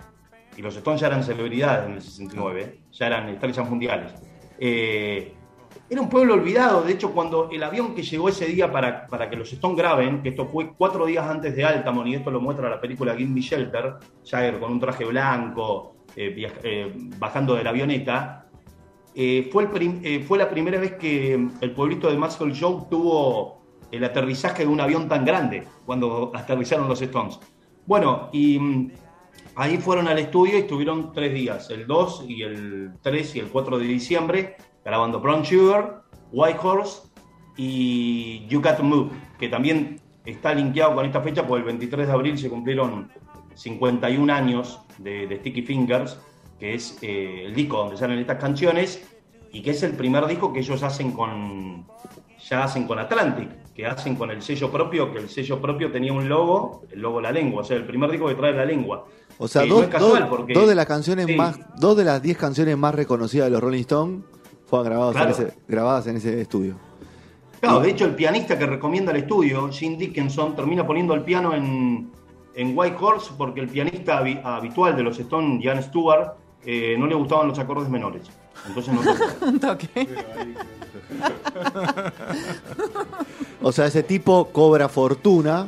Y 0.55 0.61
los 0.61 0.75
Stones 0.77 1.01
ya 1.01 1.07
eran 1.07 1.23
celebridades 1.23 1.87
en 1.87 1.93
el 1.95 2.01
69, 2.01 2.79
ya 2.91 3.07
eran 3.07 3.29
estrellas 3.29 3.69
mundiales. 3.69 4.13
Eh, 4.57 5.33
era 5.89 6.01
un 6.01 6.09
pueblo 6.09 6.33
olvidado, 6.33 6.81
de 6.81 6.93
hecho 6.93 7.11
cuando 7.11 7.49
el 7.51 7.61
avión 7.61 7.93
que 7.93 8.01
llegó 8.01 8.29
ese 8.29 8.47
día 8.47 8.71
para, 8.71 9.05
para 9.07 9.29
que 9.29 9.35
los 9.35 9.51
Stones 9.53 9.77
graben, 9.77 10.23
que 10.23 10.29
esto 10.29 10.47
fue 10.47 10.73
cuatro 10.75 11.05
días 11.05 11.27
antes 11.27 11.55
de 11.55 11.63
Altamont, 11.63 12.07
y 12.07 12.15
esto 12.15 12.31
lo 12.31 12.41
muestra 12.41 12.69
la 12.69 12.81
película 12.81 13.15
Give 13.15 13.39
Shelter, 13.39 13.95
Jagger 14.25 14.59
con 14.59 14.71
un 14.71 14.79
traje 14.79 15.05
blanco, 15.05 15.95
eh, 16.15 16.51
eh, 16.63 16.91
bajando 17.17 17.55
de 17.55 17.63
la 17.63 17.69
avioneta, 17.69 18.47
eh, 19.13 19.47
fue, 19.51 19.69
el 20.03 20.23
fue 20.23 20.37
la 20.37 20.49
primera 20.49 20.79
vez 20.79 20.93
que 20.93 21.33
el 21.33 21.71
pueblito 21.71 22.09
de 22.09 22.17
Maxwell 22.17 22.57
Joe 22.59 22.85
tuvo 22.89 23.61
el 23.91 24.03
aterrizaje 24.03 24.63
de 24.63 24.69
un 24.69 24.81
avión 24.81 25.07
tan 25.07 25.23
grande, 25.23 25.63
cuando 25.85 26.31
aterrizaron 26.33 26.89
los 26.89 27.01
Stones. 27.01 27.39
Bueno, 27.85 28.29
y 28.33 28.57
mm, 28.57 28.91
ahí 29.55 29.77
fueron 29.77 30.07
al 30.07 30.17
estudio 30.17 30.55
y 30.55 30.61
estuvieron 30.61 31.13
tres 31.13 31.33
días, 31.33 31.69
el 31.69 31.85
2 31.85 32.25
y 32.27 32.41
el 32.41 32.93
3 33.01 33.35
y 33.35 33.39
el 33.39 33.47
4 33.47 33.77
de 33.77 33.85
diciembre, 33.85 34.55
grabando 34.85 35.19
Brown 35.19 35.43
Sugar, 35.43 36.03
White 36.31 36.59
Horse 36.61 37.01
y 37.57 38.45
You 38.47 38.61
Got 38.61 38.77
to 38.77 38.83
Move, 38.83 39.09
que 39.39 39.49
también 39.49 39.99
está 40.25 40.53
linkeado 40.53 40.95
con 40.95 41.05
esta 41.05 41.21
fecha, 41.21 41.45
porque 41.45 41.61
el 41.61 41.65
23 41.65 42.07
de 42.07 42.13
abril 42.13 42.37
se 42.37 42.49
cumplieron 42.49 43.09
51 43.55 44.31
años 44.33 44.79
de, 44.99 45.27
de 45.27 45.37
Sticky 45.37 45.63
Fingers, 45.63 46.17
que 46.59 46.75
es 46.75 46.97
eh, 47.01 47.45
el 47.45 47.55
disco 47.55 47.77
donde 47.77 47.97
salen 47.97 48.19
estas 48.19 48.37
canciones 48.39 49.03
y 49.51 49.61
que 49.61 49.71
es 49.71 49.83
el 49.83 49.93
primer 49.93 50.25
disco 50.27 50.53
que 50.53 50.59
ellos 50.59 50.83
hacen 50.83 51.11
con 51.11 51.85
ya 52.47 52.63
hacen 52.65 52.85
con 52.85 52.99
Atlantic, 52.99 53.49
que 53.73 53.87
hacen 53.87 54.15
con 54.15 54.29
el 54.29 54.41
sello 54.43 54.69
propio, 54.71 55.11
que 55.11 55.17
el 55.17 55.29
sello 55.29 55.59
propio 55.59 55.91
tenía 55.91 56.13
un 56.13 56.29
logo, 56.29 56.83
el 56.91 56.99
logo 57.01 57.19
la 57.19 57.31
lengua, 57.31 57.61
o 57.61 57.63
sea, 57.63 57.75
el 57.77 57.85
primer 57.87 58.11
disco 58.11 58.27
que 58.27 58.35
trae 58.35 58.53
la 58.53 58.65
lengua. 58.65 59.05
O 59.39 59.47
sea, 59.47 59.63
dos, 59.65 59.79
no 59.79 59.83
es 59.83 59.89
casual, 59.89 60.21
dos- 60.21 60.29
porque- 60.29 60.53
dos 60.53 60.67
de 60.67 60.75
las 60.75 60.85
canciones 60.85 61.25
Sí. 61.25 61.35
más, 61.35 61.57
dos 61.79 61.97
de 61.97 62.03
las 62.03 62.21
diez 62.21 62.37
canciones 62.37 62.77
más 62.77 62.93
reconocidas 62.93 63.47
de 63.47 63.51
los 63.51 63.61
Rolling 63.61 63.79
Stones 63.81 64.23
fueron 64.67 64.85
grabadas, 64.87 65.13
Claro. 65.15 65.27
en, 65.35 65.47
ese, 65.47 65.57
grabadas 65.67 66.07
en 66.07 66.17
ese 66.17 66.41
estudio. 66.41 66.75
Claro, 67.59 67.79
de 67.79 67.89
hecho 67.89 68.05
el 68.05 68.15
pianista 68.15 68.57
que 68.59 68.65
recomienda 68.65 69.11
el 69.11 69.17
estudio, 69.19 69.69
Jim 69.71 69.97
Dickinson, 69.97 70.55
termina 70.55 70.85
poniendo 70.85 71.13
el 71.13 71.21
piano 71.21 71.53
en, 71.55 72.11
en 72.53 72.77
White 72.77 72.97
Horse 72.99 73.31
porque 73.37 73.61
el 73.61 73.69
pianista 73.69 74.21
habi- 74.21 74.39
habitual 74.43 74.95
de 74.95 75.03
los 75.03 75.17
Stones, 75.19 75.63
Jan 75.63 75.81
Stewart, 75.81 76.33
eh, 76.65 76.95
no 76.99 77.07
le 77.07 77.15
gustaban 77.15 77.47
los 77.47 77.57
acordes 77.57 77.89
menores. 77.89 78.23
Entonces 78.67 78.93
no 78.93 79.59
toque. 79.59 80.07
O 83.61 83.71
sea, 83.71 83.85
ese 83.87 84.03
tipo 84.03 84.49
cobra 84.51 84.89
fortuna 84.89 85.67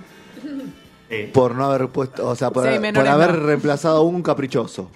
Eh, 1.10 1.32
por 1.34 1.56
no 1.56 1.66
haber 1.66 1.88
puesto, 1.88 2.28
o 2.28 2.36
sea, 2.36 2.52
por, 2.52 2.64
Sí, 2.70 2.80
por 2.94 3.08
haber 3.08 3.34
no. 3.36 3.46
reemplazado 3.46 3.98
a 3.98 4.02
un 4.02 4.22
caprichoso. 4.22 4.90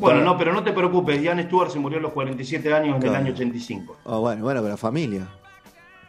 Bueno, 0.00 0.20
no, 0.22 0.36
pero 0.36 0.52
no 0.52 0.62
te 0.62 0.72
preocupes, 0.72 1.20
Ian 1.22 1.42
Stewart 1.44 1.70
se 1.70 1.78
murió 1.78 1.98
a 1.98 2.02
los 2.02 2.12
47 2.12 2.72
años 2.74 2.96
en 3.02 3.08
el 3.08 3.14
año 3.14 3.32
85. 3.32 3.96
Ah, 4.06 4.16
bueno, 4.18 4.42
bueno, 4.42 4.60
pero 4.60 4.70
la 4.72 4.76
familia. 4.76 5.26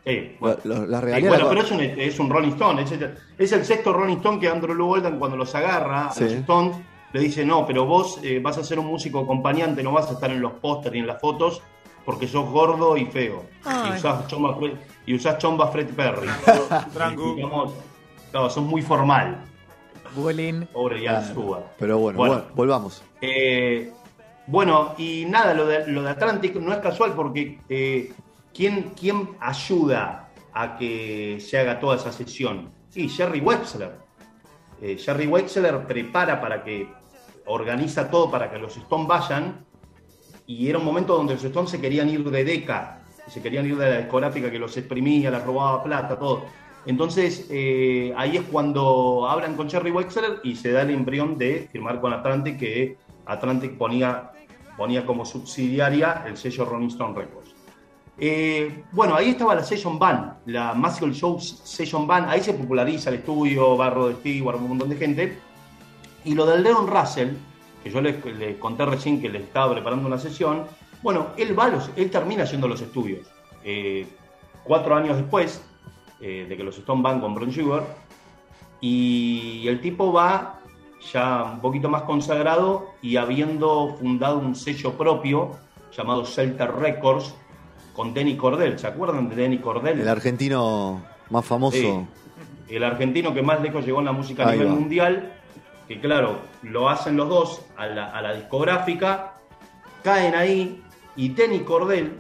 Eh, 0.06 0.38
bueno. 0.40 0.58
Lo- 0.64 0.86
lo- 0.86 0.98
Eh, 1.08 1.22
bueno, 1.22 1.44
la- 1.46 1.50
pero 1.50 1.62
es 1.62 1.72
un, 1.72 1.82
es 1.82 2.20
un 2.20 2.30
Rolling 2.30 2.50
Stone. 2.52 2.82
Es 2.84 2.92
el, 2.92 3.16
es 3.38 3.52
el 3.52 3.66
sexto 3.66 3.94
Rolling 3.94 4.18
Stone 4.18 4.40
que 4.40 4.48
Andrew 4.50 4.74
Lou 4.74 4.92
Oldham 4.94 5.20
cuando 5.20 5.38
los 5.38 5.54
agarra 5.56 6.12
Sí. 6.12 6.24
a 6.24 6.28
los 6.28 6.34
Stones 6.36 6.78
le 7.14 7.20
dice, 7.22 7.46
no, 7.46 7.66
pero 7.66 7.86
vos 7.86 8.20
eh, 8.24 8.40
vas 8.42 8.58
a 8.58 8.64
ser 8.64 8.80
un 8.80 8.86
músico 8.88 9.20
acompañante, 9.20 9.82
no 9.84 9.92
vas 9.92 10.10
a 10.10 10.14
estar 10.14 10.30
en 10.32 10.42
los 10.42 10.54
pósteres 10.54 10.98
y 10.98 11.00
en 11.00 11.08
las 11.08 11.20
fotos 11.22 11.62
porque 12.06 12.28
sos 12.28 12.50
gordo 12.50 12.98
y 12.98 13.06
feo. 13.06 13.44
Y 13.66 13.98
usás, 13.98 14.28
chomba, 14.28 14.56
Fred- 14.58 14.78
y 15.06 15.14
usás 15.16 15.38
chomba 15.38 15.68
Fred 15.68 15.88
Perry. 15.96 16.28
Digamos, 17.36 17.74
claro, 18.32 18.50
sos 18.50 18.64
muy 18.64 18.82
formal. 18.82 19.38
Bullying. 20.16 20.66
Pobre 20.74 21.02
Ian 21.02 21.16
Claro. 21.18 21.28
Stewart. 21.32 21.64
Pero 21.78 21.98
bueno, 22.00 22.18
Bueno. 22.18 22.34
bueno, 22.36 22.48
volvamos. 22.56 23.04
Eh, 23.22 23.92
bueno, 24.48 24.94
y 24.98 25.26
nada, 25.28 25.54
lo 25.54 25.66
de, 25.66 25.88
lo 25.88 26.04
de 26.04 26.10
Atlantic 26.10 26.56
no 26.56 26.72
es 26.74 26.80
casual 26.80 27.14
porque 27.14 27.60
eh, 27.70 28.12
¿quién, 28.54 28.92
¿quién 29.00 29.30
ayuda 29.40 30.30
a 30.54 30.78
que 30.78 31.38
se 31.40 31.60
haga 31.60 31.80
toda 31.80 31.96
esa 31.98 32.12
sesión? 32.12 32.72
Sí, 32.90 33.08
Jerry 33.10 33.40
Wexler. 33.40 33.92
Eh, 34.82 34.98
Jerry 34.98 35.28
Wexler 35.28 35.86
prepara 35.86 36.40
para 36.42 36.64
que, 36.64 36.88
organiza 37.46 38.10
todo 38.10 38.30
para 38.30 38.50
que 38.52 38.58
los 38.60 38.78
Stones 38.78 39.08
vayan 39.08 39.66
y 40.46 40.68
era 40.70 40.78
un 40.78 40.86
momento 40.86 41.16
donde 41.16 41.34
los 41.34 41.44
Stones 41.44 41.70
se 41.72 41.82
querían 41.82 42.10
ir 42.10 42.24
de 42.30 42.44
Deca, 42.44 43.02
se 43.28 43.42
querían 43.42 43.66
ir 43.66 43.76
de 43.78 43.90
la 43.90 43.98
discográfica 44.00 44.50
que 44.50 44.58
los 44.60 44.76
exprimía, 44.78 45.30
les 45.32 45.44
robaba 45.44 45.84
plata, 45.84 46.18
todo. 46.18 46.46
Entonces, 46.86 47.48
eh, 47.50 48.14
ahí 48.18 48.38
es 48.38 48.44
cuando 48.44 49.28
hablan 49.30 49.56
con 49.56 49.70
Jerry 49.70 49.92
Wexler 49.92 50.40
y 50.44 50.56
se 50.56 50.72
da 50.72 50.82
el 50.82 50.90
embrión 50.92 51.38
de 51.38 51.68
firmar 51.72 52.00
con 52.02 52.14
Atlantic, 52.14 52.58
que 52.58 52.98
Atlantic 53.26 53.78
ponía, 53.78 54.32
ponía 54.78 55.06
como 55.06 55.26
subsidiaria 55.26 56.24
el 56.26 56.38
sello 56.38 56.66
Rolling 56.66 56.88
Stone 56.88 57.16
Records. 57.18 57.54
Eh, 58.18 58.84
bueno, 58.92 59.16
ahí 59.16 59.30
estaba 59.30 59.56
la 59.56 59.64
Session 59.64 59.98
Band, 60.00 60.34
la 60.48 60.74
Musical 60.74 61.12
Shows 61.14 61.62
Session 61.64 62.06
Band, 62.08 62.30
ahí 62.30 62.42
se 62.42 62.54
populariza 62.54 63.10
el 63.10 63.18
estudio, 63.18 63.78
Barro 63.78 64.08
de 64.10 64.16
Stewart, 64.16 64.58
un 64.58 64.70
montón 64.70 64.90
de 64.90 64.96
gente. 64.98 65.38
Y 66.26 66.34
lo 66.36 66.46
del 66.46 66.64
Leon 66.64 66.88
Russell, 66.88 67.30
que 67.84 67.90
yo 67.90 68.02
les, 68.02 68.18
conté 68.58 68.86
recién 68.86 69.22
que 69.22 69.30
le 69.30 69.40
estaba 69.40 69.72
preparando 69.74 70.08
una 70.08 70.18
sesión, 70.18 70.64
bueno, 71.02 71.28
él 71.38 71.58
va, 71.58 71.70
los- 71.70 71.92
él 71.96 72.10
termina 72.10 72.44
a 72.44 72.68
los 72.68 72.82
estudios. 72.82 73.26
Eh, 73.64 74.06
cuatro 74.66 74.96
años 74.96 75.16
después 75.16 75.64
eh, 76.22 76.46
de 76.48 76.58
que 76.58 76.64
los 76.64 76.78
Stone 76.78 77.02
van 77.02 77.20
con 77.20 77.34
Bron 77.36 77.52
Sugar, 77.52 77.84
y 78.82 79.68
el 79.68 79.82
tipo 79.82 80.12
va 80.14 80.60
ya 81.14 81.52
un 81.54 81.62
poquito 81.62 81.90
más 81.90 82.04
consagrado 82.04 82.92
y 83.02 83.18
habiendo 83.18 83.96
fundado 84.00 84.38
un 84.40 84.56
sello 84.56 84.94
propio 84.94 85.52
llamado 85.96 86.26
Celta 86.26 86.68
Records 86.68 87.36
con 87.94 88.14
Denny 88.14 88.36
Cordell. 88.38 88.78
¿Se 88.78 88.88
acuerdan 88.88 89.30
de 89.30 89.36
Denny 89.36 89.60
Cordell? 89.60 90.00
El 90.00 90.08
argentino 90.08 91.02
más 91.30 91.46
famoso. 91.46 91.78
Sí. 91.78 92.06
El 92.70 92.84
argentino 92.84 93.34
que 93.34 93.42
más 93.42 93.62
lejos 93.62 93.86
llegó 93.86 94.00
en 94.00 94.06
la 94.06 94.12
música 94.12 94.44
a 94.44 94.50
Ahí 94.50 94.60
nivel 94.60 94.72
va. 94.74 94.80
mundial, 94.80 95.34
que 95.88 96.00
claro, 96.00 96.38
lo 96.64 96.88
hacen 96.90 97.18
los 97.18 97.28
dos 97.28 97.62
a 97.78 97.88
la, 97.88 98.06
a 98.12 98.22
la 98.22 98.34
discográfica, 98.34 99.34
caen 100.04 100.36
ahí 100.36 100.84
y 101.16 101.30
Denny 101.30 101.60
Cordell, 101.62 102.14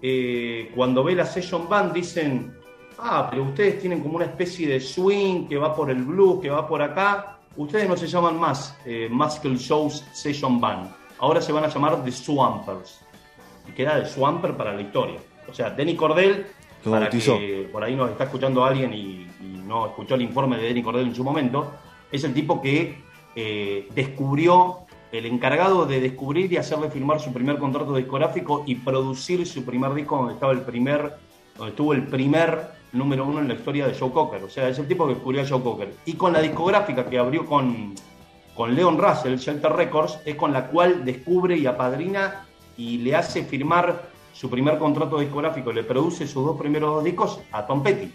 eh, 0.00 0.70
cuando 0.74 1.02
ve 1.02 1.14
la 1.14 1.26
Session 1.26 1.68
Band, 1.68 1.92
dicen, 1.92 2.54
ah, 3.02 3.28
pero 3.30 3.44
ustedes 3.44 3.80
tienen 3.80 4.00
como 4.00 4.16
una 4.16 4.26
especie 4.26 4.68
de 4.68 4.80
swing 4.80 5.46
que 5.46 5.56
va 5.56 5.74
por 5.74 5.90
el 5.90 6.02
blues, 6.02 6.40
que 6.40 6.50
va 6.50 6.66
por 6.66 6.82
acá, 6.82 7.38
ustedes 7.56 7.88
no 7.88 7.96
se 7.96 8.06
llaman 8.06 8.38
más 8.38 8.76
eh, 8.84 9.08
Muscle 9.10 9.56
Shows 9.56 10.04
Session 10.12 10.60
Band, 10.60 10.90
ahora 11.18 11.40
se 11.40 11.52
van 11.52 11.64
a 11.64 11.68
llamar 11.68 12.02
The 12.04 12.12
Swampers. 12.12 13.00
Y 13.68 13.72
queda 13.72 13.98
de 13.98 14.06
Swamper 14.06 14.56
para 14.56 14.72
la 14.72 14.82
historia. 14.82 15.20
O 15.48 15.54
sea, 15.54 15.70
Denny 15.70 15.94
Cordell, 15.94 16.46
para 16.82 17.00
bautizó. 17.00 17.38
que 17.38 17.68
por 17.70 17.84
ahí 17.84 17.94
nos 17.94 18.10
está 18.10 18.24
escuchando 18.24 18.64
alguien 18.64 18.92
y, 18.92 19.28
y 19.40 19.62
no 19.64 19.86
escuchó 19.86 20.16
el 20.16 20.22
informe 20.22 20.56
de 20.56 20.64
Denny 20.64 20.82
Cordell 20.82 21.06
en 21.06 21.14
su 21.14 21.22
momento, 21.22 21.72
es 22.10 22.24
el 22.24 22.34
tipo 22.34 22.60
que 22.60 23.02
eh, 23.34 23.88
descubrió, 23.94 24.80
el 25.10 25.26
encargado 25.26 25.84
de 25.84 26.00
descubrir 26.00 26.50
y 26.52 26.56
hacerle 26.56 26.90
firmar 26.90 27.20
su 27.20 27.32
primer 27.32 27.58
contrato 27.58 27.94
discográfico 27.94 28.64
y 28.66 28.76
producir 28.76 29.46
su 29.46 29.62
primer 29.62 29.92
disco 29.92 30.16
donde 30.16 30.34
estaba 30.34 30.52
el 30.52 30.62
primer, 30.62 31.16
donde 31.56 31.70
estuvo 31.70 31.92
el 31.92 32.06
primer 32.06 32.81
número 32.92 33.24
uno 33.26 33.40
en 33.40 33.48
la 33.48 33.54
historia 33.54 33.86
de 33.86 33.94
Joe 33.98 34.10
Cocker. 34.12 34.42
O 34.44 34.50
sea, 34.50 34.68
es 34.68 34.78
el 34.78 34.86
tipo 34.86 35.06
que 35.06 35.14
descubrió 35.14 35.42
a 35.42 35.46
Joe 35.48 35.62
Cocker. 35.62 35.94
Y 36.04 36.14
con 36.14 36.32
la 36.32 36.40
discográfica 36.40 37.08
que 37.08 37.18
abrió 37.18 37.46
con, 37.46 37.94
con 38.54 38.74
Leon 38.74 38.98
Russell, 38.98 39.36
Shelter 39.36 39.72
Records, 39.72 40.18
es 40.24 40.34
con 40.36 40.52
la 40.52 40.66
cual 40.68 41.04
descubre 41.04 41.56
y 41.56 41.66
apadrina 41.66 42.46
y 42.76 42.98
le 42.98 43.14
hace 43.16 43.44
firmar 43.44 44.10
su 44.32 44.48
primer 44.48 44.78
contrato 44.78 45.18
discográfico, 45.20 45.72
le 45.72 45.84
produce 45.84 46.26
sus 46.26 46.44
dos 46.44 46.58
primeros 46.58 47.02
discos 47.04 47.40
a 47.52 47.66
Tom 47.66 47.82
Petty. 47.82 48.10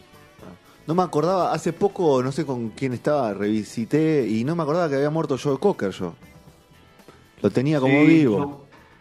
No 0.88 0.96
me 0.96 1.04
acordaba, 1.04 1.52
hace 1.54 1.74
poco, 1.74 2.24
no 2.24 2.32
sé 2.32 2.46
con 2.46 2.70
quién 2.70 2.94
estaba, 2.94 3.34
revisité 3.34 4.26
y 4.28 4.44
no 4.44 4.56
me 4.56 4.64
acordaba 4.64 4.88
que 4.90 4.96
había 4.96 5.10
muerto 5.10 5.38
Joe 5.42 5.58
Cocker 5.60 5.92
yo. 5.92 6.14
Lo 7.42 7.50
tenía 7.52 7.80
como 7.80 7.94
Sí, 7.94 8.06
vivo. 8.08 8.38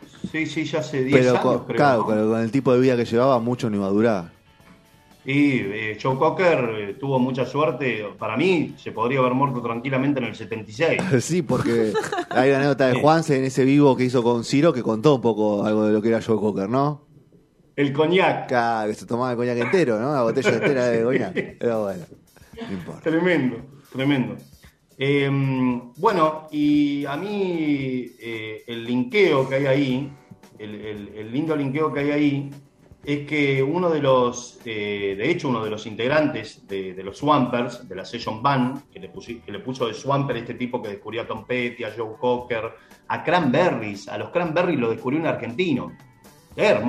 yo- 0.03 0.29
sí, 0.31 0.47
sí, 0.47 0.65
ya 0.65 0.81
hace 0.81 1.05
10 1.05 1.17
Pero 1.19 1.31
años, 1.31 1.43
con, 1.43 1.59
creo. 1.65 1.77
claro, 1.77 1.99
¿no? 2.01 2.31
con 2.33 2.41
el 2.41 2.51
tipo 2.51 2.73
de 2.75 2.81
vida 2.81 2.97
que 2.97 3.05
llevaba, 3.05 3.39
mucho 3.39 3.71
no 3.71 3.77
iba 3.77 3.87
a 3.87 3.91
durar. 3.91 4.33
Y 5.27 5.59
eh, 5.59 5.99
Joe 6.01 6.17
Cocker 6.17 6.71
eh, 6.79 6.95
tuvo 7.01 7.19
mucha 7.19 7.45
suerte. 7.45 8.05
Para 8.17 8.37
mí, 8.37 8.75
se 8.79 8.93
podría 8.93 9.19
haber 9.19 9.33
muerto 9.35 9.61
tranquilamente 9.61 10.21
en 10.21 10.27
el 10.27 10.35
76. 10.37 11.03
sí, 11.21 11.43
porque 11.43 11.93
hay 12.31 12.49
una 12.51 12.59
anécdota 12.59 12.87
de. 12.89 13.01
Juanse 13.01 13.37
en 13.39 13.45
ese 13.45 13.65
vivo 13.65 13.97
que 13.97 14.05
hizo 14.05 14.23
con 14.23 14.45
Ciro 14.45 14.73
que 14.73 14.83
contó 14.83 15.17
un 15.17 15.21
poco 15.21 15.65
algo 15.65 15.85
de 15.87 15.93
lo 15.93 16.01
que 16.01 16.09
era 16.09 16.23
Joe 16.23 16.37
Cocker, 16.37 16.69
¿no? 16.69 17.05
El 17.75 17.93
coñac. 17.93 18.47
Claro, 18.49 18.89
que 18.89 18.95
se 18.95 19.05
tomaba 19.05 19.33
el 19.33 19.37
coñac 19.37 19.59
entero, 19.59 19.99
¿no? 19.99 20.13
La 20.15 20.23
botella 20.23 20.51
entera 20.53 20.87
de 20.87 21.03
coñac. 21.05 21.57
Pero 21.59 21.83
bueno, 21.83 22.05
no 22.69 22.73
importa. 22.73 23.01
Tremendo, 23.03 23.57
tremendo. 23.93 24.37
Eh, 24.99 25.29
bueno, 25.99 26.47
y 26.53 27.05
a 27.05 27.17
mí 27.17 28.07
eh, 28.19 28.63
el 28.67 28.85
linkeo 28.85 29.47
que 29.49 29.57
hay 29.57 29.67
ahí, 29.67 30.13
el, 30.59 30.75
el- 30.75 31.09
el 31.17 31.33
lindo 31.33 31.55
linkeo 31.55 31.93
que 31.93 32.01
hay 32.01 32.11
ahí, 32.13 32.51
es 33.07 33.27
que 33.27 33.63
uno 33.63 33.89
de 33.89 34.01
los, 34.01 34.59
eh, 34.65 35.15
de 35.17 35.31
hecho, 35.31 35.49
uno 35.49 35.63
de 35.63 35.71
los 35.71 35.87
integrantes 35.87 36.67
de, 36.67 37.01
los 37.05 37.19
Swampers, 37.19 37.89
de 37.89 37.95
la 37.95 38.05
Session 38.05 38.43
Band, 38.43 38.91
que 38.91 38.99
le, 38.99 39.13
pusi- 39.13 39.41
que 39.43 39.53
le 39.53 39.61
puso 39.61 39.87
de 39.87 39.95
Swamper 39.95 40.37
este 40.37 40.55
tipo 40.55 40.83
que 40.83 40.89
descubrió 40.89 41.23
a 41.23 41.27
Tom 41.27 41.45
Petty, 41.47 41.85
a 41.85 41.93
Joe 41.97 42.17
Cocker, 42.19 42.65
a 43.07 43.23
Cranberries, 43.23 44.09
a 44.09 44.19
los 44.19 44.31
Cranberries 44.31 44.81
lo 44.81 44.91
descubrió 44.91 45.21
un 45.21 45.27
argentino. 45.29 45.93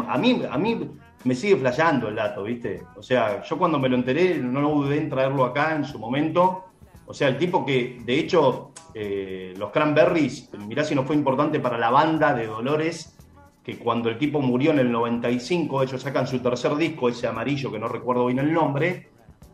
A 0.08 0.18
mí, 0.18 0.42
a 0.50 0.58
mí 0.58 0.90
me 1.24 1.36
sigue 1.36 1.58
flasheando 1.58 2.08
el 2.08 2.16
dato, 2.16 2.44
¿viste? 2.44 2.82
O 2.96 3.04
sea, 3.04 3.44
yo 3.44 3.58
cuando 3.58 3.78
me 3.78 3.90
lo 3.90 3.96
enteré 3.96 4.40
no 4.40 4.62
lo 4.62 4.70
dudé 4.70 4.98
en 4.98 5.10
traerlo 5.10 5.46
acá 5.46 5.76
en 5.76 5.84
su 5.84 6.00
momento. 6.00 6.64
O 7.06 7.14
sea, 7.14 7.28
el 7.28 7.38
tipo 7.38 7.66
que, 7.66 8.00
de 8.04 8.20
hecho, 8.20 8.72
eh, 8.94 9.54
los 9.58 9.72
Cranberries, 9.72 10.50
mirá 10.68 10.84
si 10.84 10.96
no 10.96 11.04
fue 11.04 11.16
importante 11.16 11.60
para 11.60 11.78
la 11.78 11.90
banda 11.90 12.34
de 12.34 12.48
Dolores, 12.48 13.17
que 13.68 13.78
cuando 13.78 14.08
el 14.08 14.18
tipo 14.18 14.40
murió 14.40 14.72
en 14.72 14.80
el 14.80 14.90
95, 14.90 15.84
ellos 15.84 16.02
sacan 16.02 16.26
su 16.26 16.40
tercer 16.40 16.74
disco, 16.78 17.10
ese 17.10 17.28
amarillo 17.28 17.70
que 17.70 17.78
no 17.78 17.90
recuerdo 17.90 18.28
bien 18.28 18.40
el 18.40 18.54
nombre, 18.54 19.10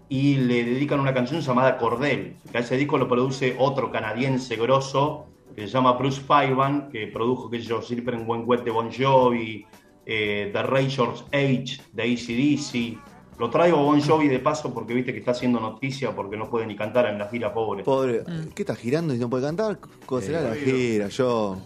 y 0.07 0.35
le 0.35 0.63
dedican 0.63 0.99
una 0.99 1.15
canción 1.15 1.41
llamada 1.41 1.79
Cordel, 1.79 2.35
que 2.51 2.59
a 2.59 2.61
ese 2.61 2.77
disco 2.77 2.99
lo 2.99 3.07
produce 3.07 3.55
otro 3.57 3.91
canadiense 3.91 4.55
grosso, 4.55 5.25
que 5.55 5.63
se 5.63 5.67
llama 5.69 5.93
Bruce 5.93 6.21
Fireman, 6.21 6.89
que 6.91 7.07
produjo, 7.07 7.49
qué 7.49 7.59
sé 7.59 7.69
yo, 7.69 7.81
Silver 7.81 8.13
en 8.13 8.27
Wet 8.27 8.63
de 8.63 8.69
Bon 8.69 8.91
Jovi, 8.91 9.65
eh, 10.05 10.51
The 10.53 10.61
Razor's 10.61 11.25
Age 11.31 11.81
de 11.91 12.03
ACDC. 12.03 13.39
Lo 13.39 13.49
traigo 13.49 13.77
Bon 13.77 13.99
Jovi 13.99 14.27
de 14.27 14.37
paso 14.37 14.71
porque 14.75 14.93
viste 14.93 15.11
que 15.11 15.19
está 15.19 15.31
haciendo 15.31 15.59
noticia 15.59 16.15
porque 16.15 16.37
no 16.37 16.51
puede 16.51 16.67
ni 16.67 16.75
cantar 16.75 17.07
en 17.07 17.17
la 17.17 17.29
gira, 17.29 17.51
pobre. 17.51 17.83
Pobre, 17.83 18.21
¿qué 18.53 18.61
está 18.61 18.75
girando 18.75 19.15
y 19.15 19.17
no 19.17 19.27
puede 19.27 19.45
cantar? 19.45 19.79
¿Cómo 20.05 20.21
será 20.21 20.41
la 20.41 20.53
gira? 20.53 21.07
Yo. 21.07 21.57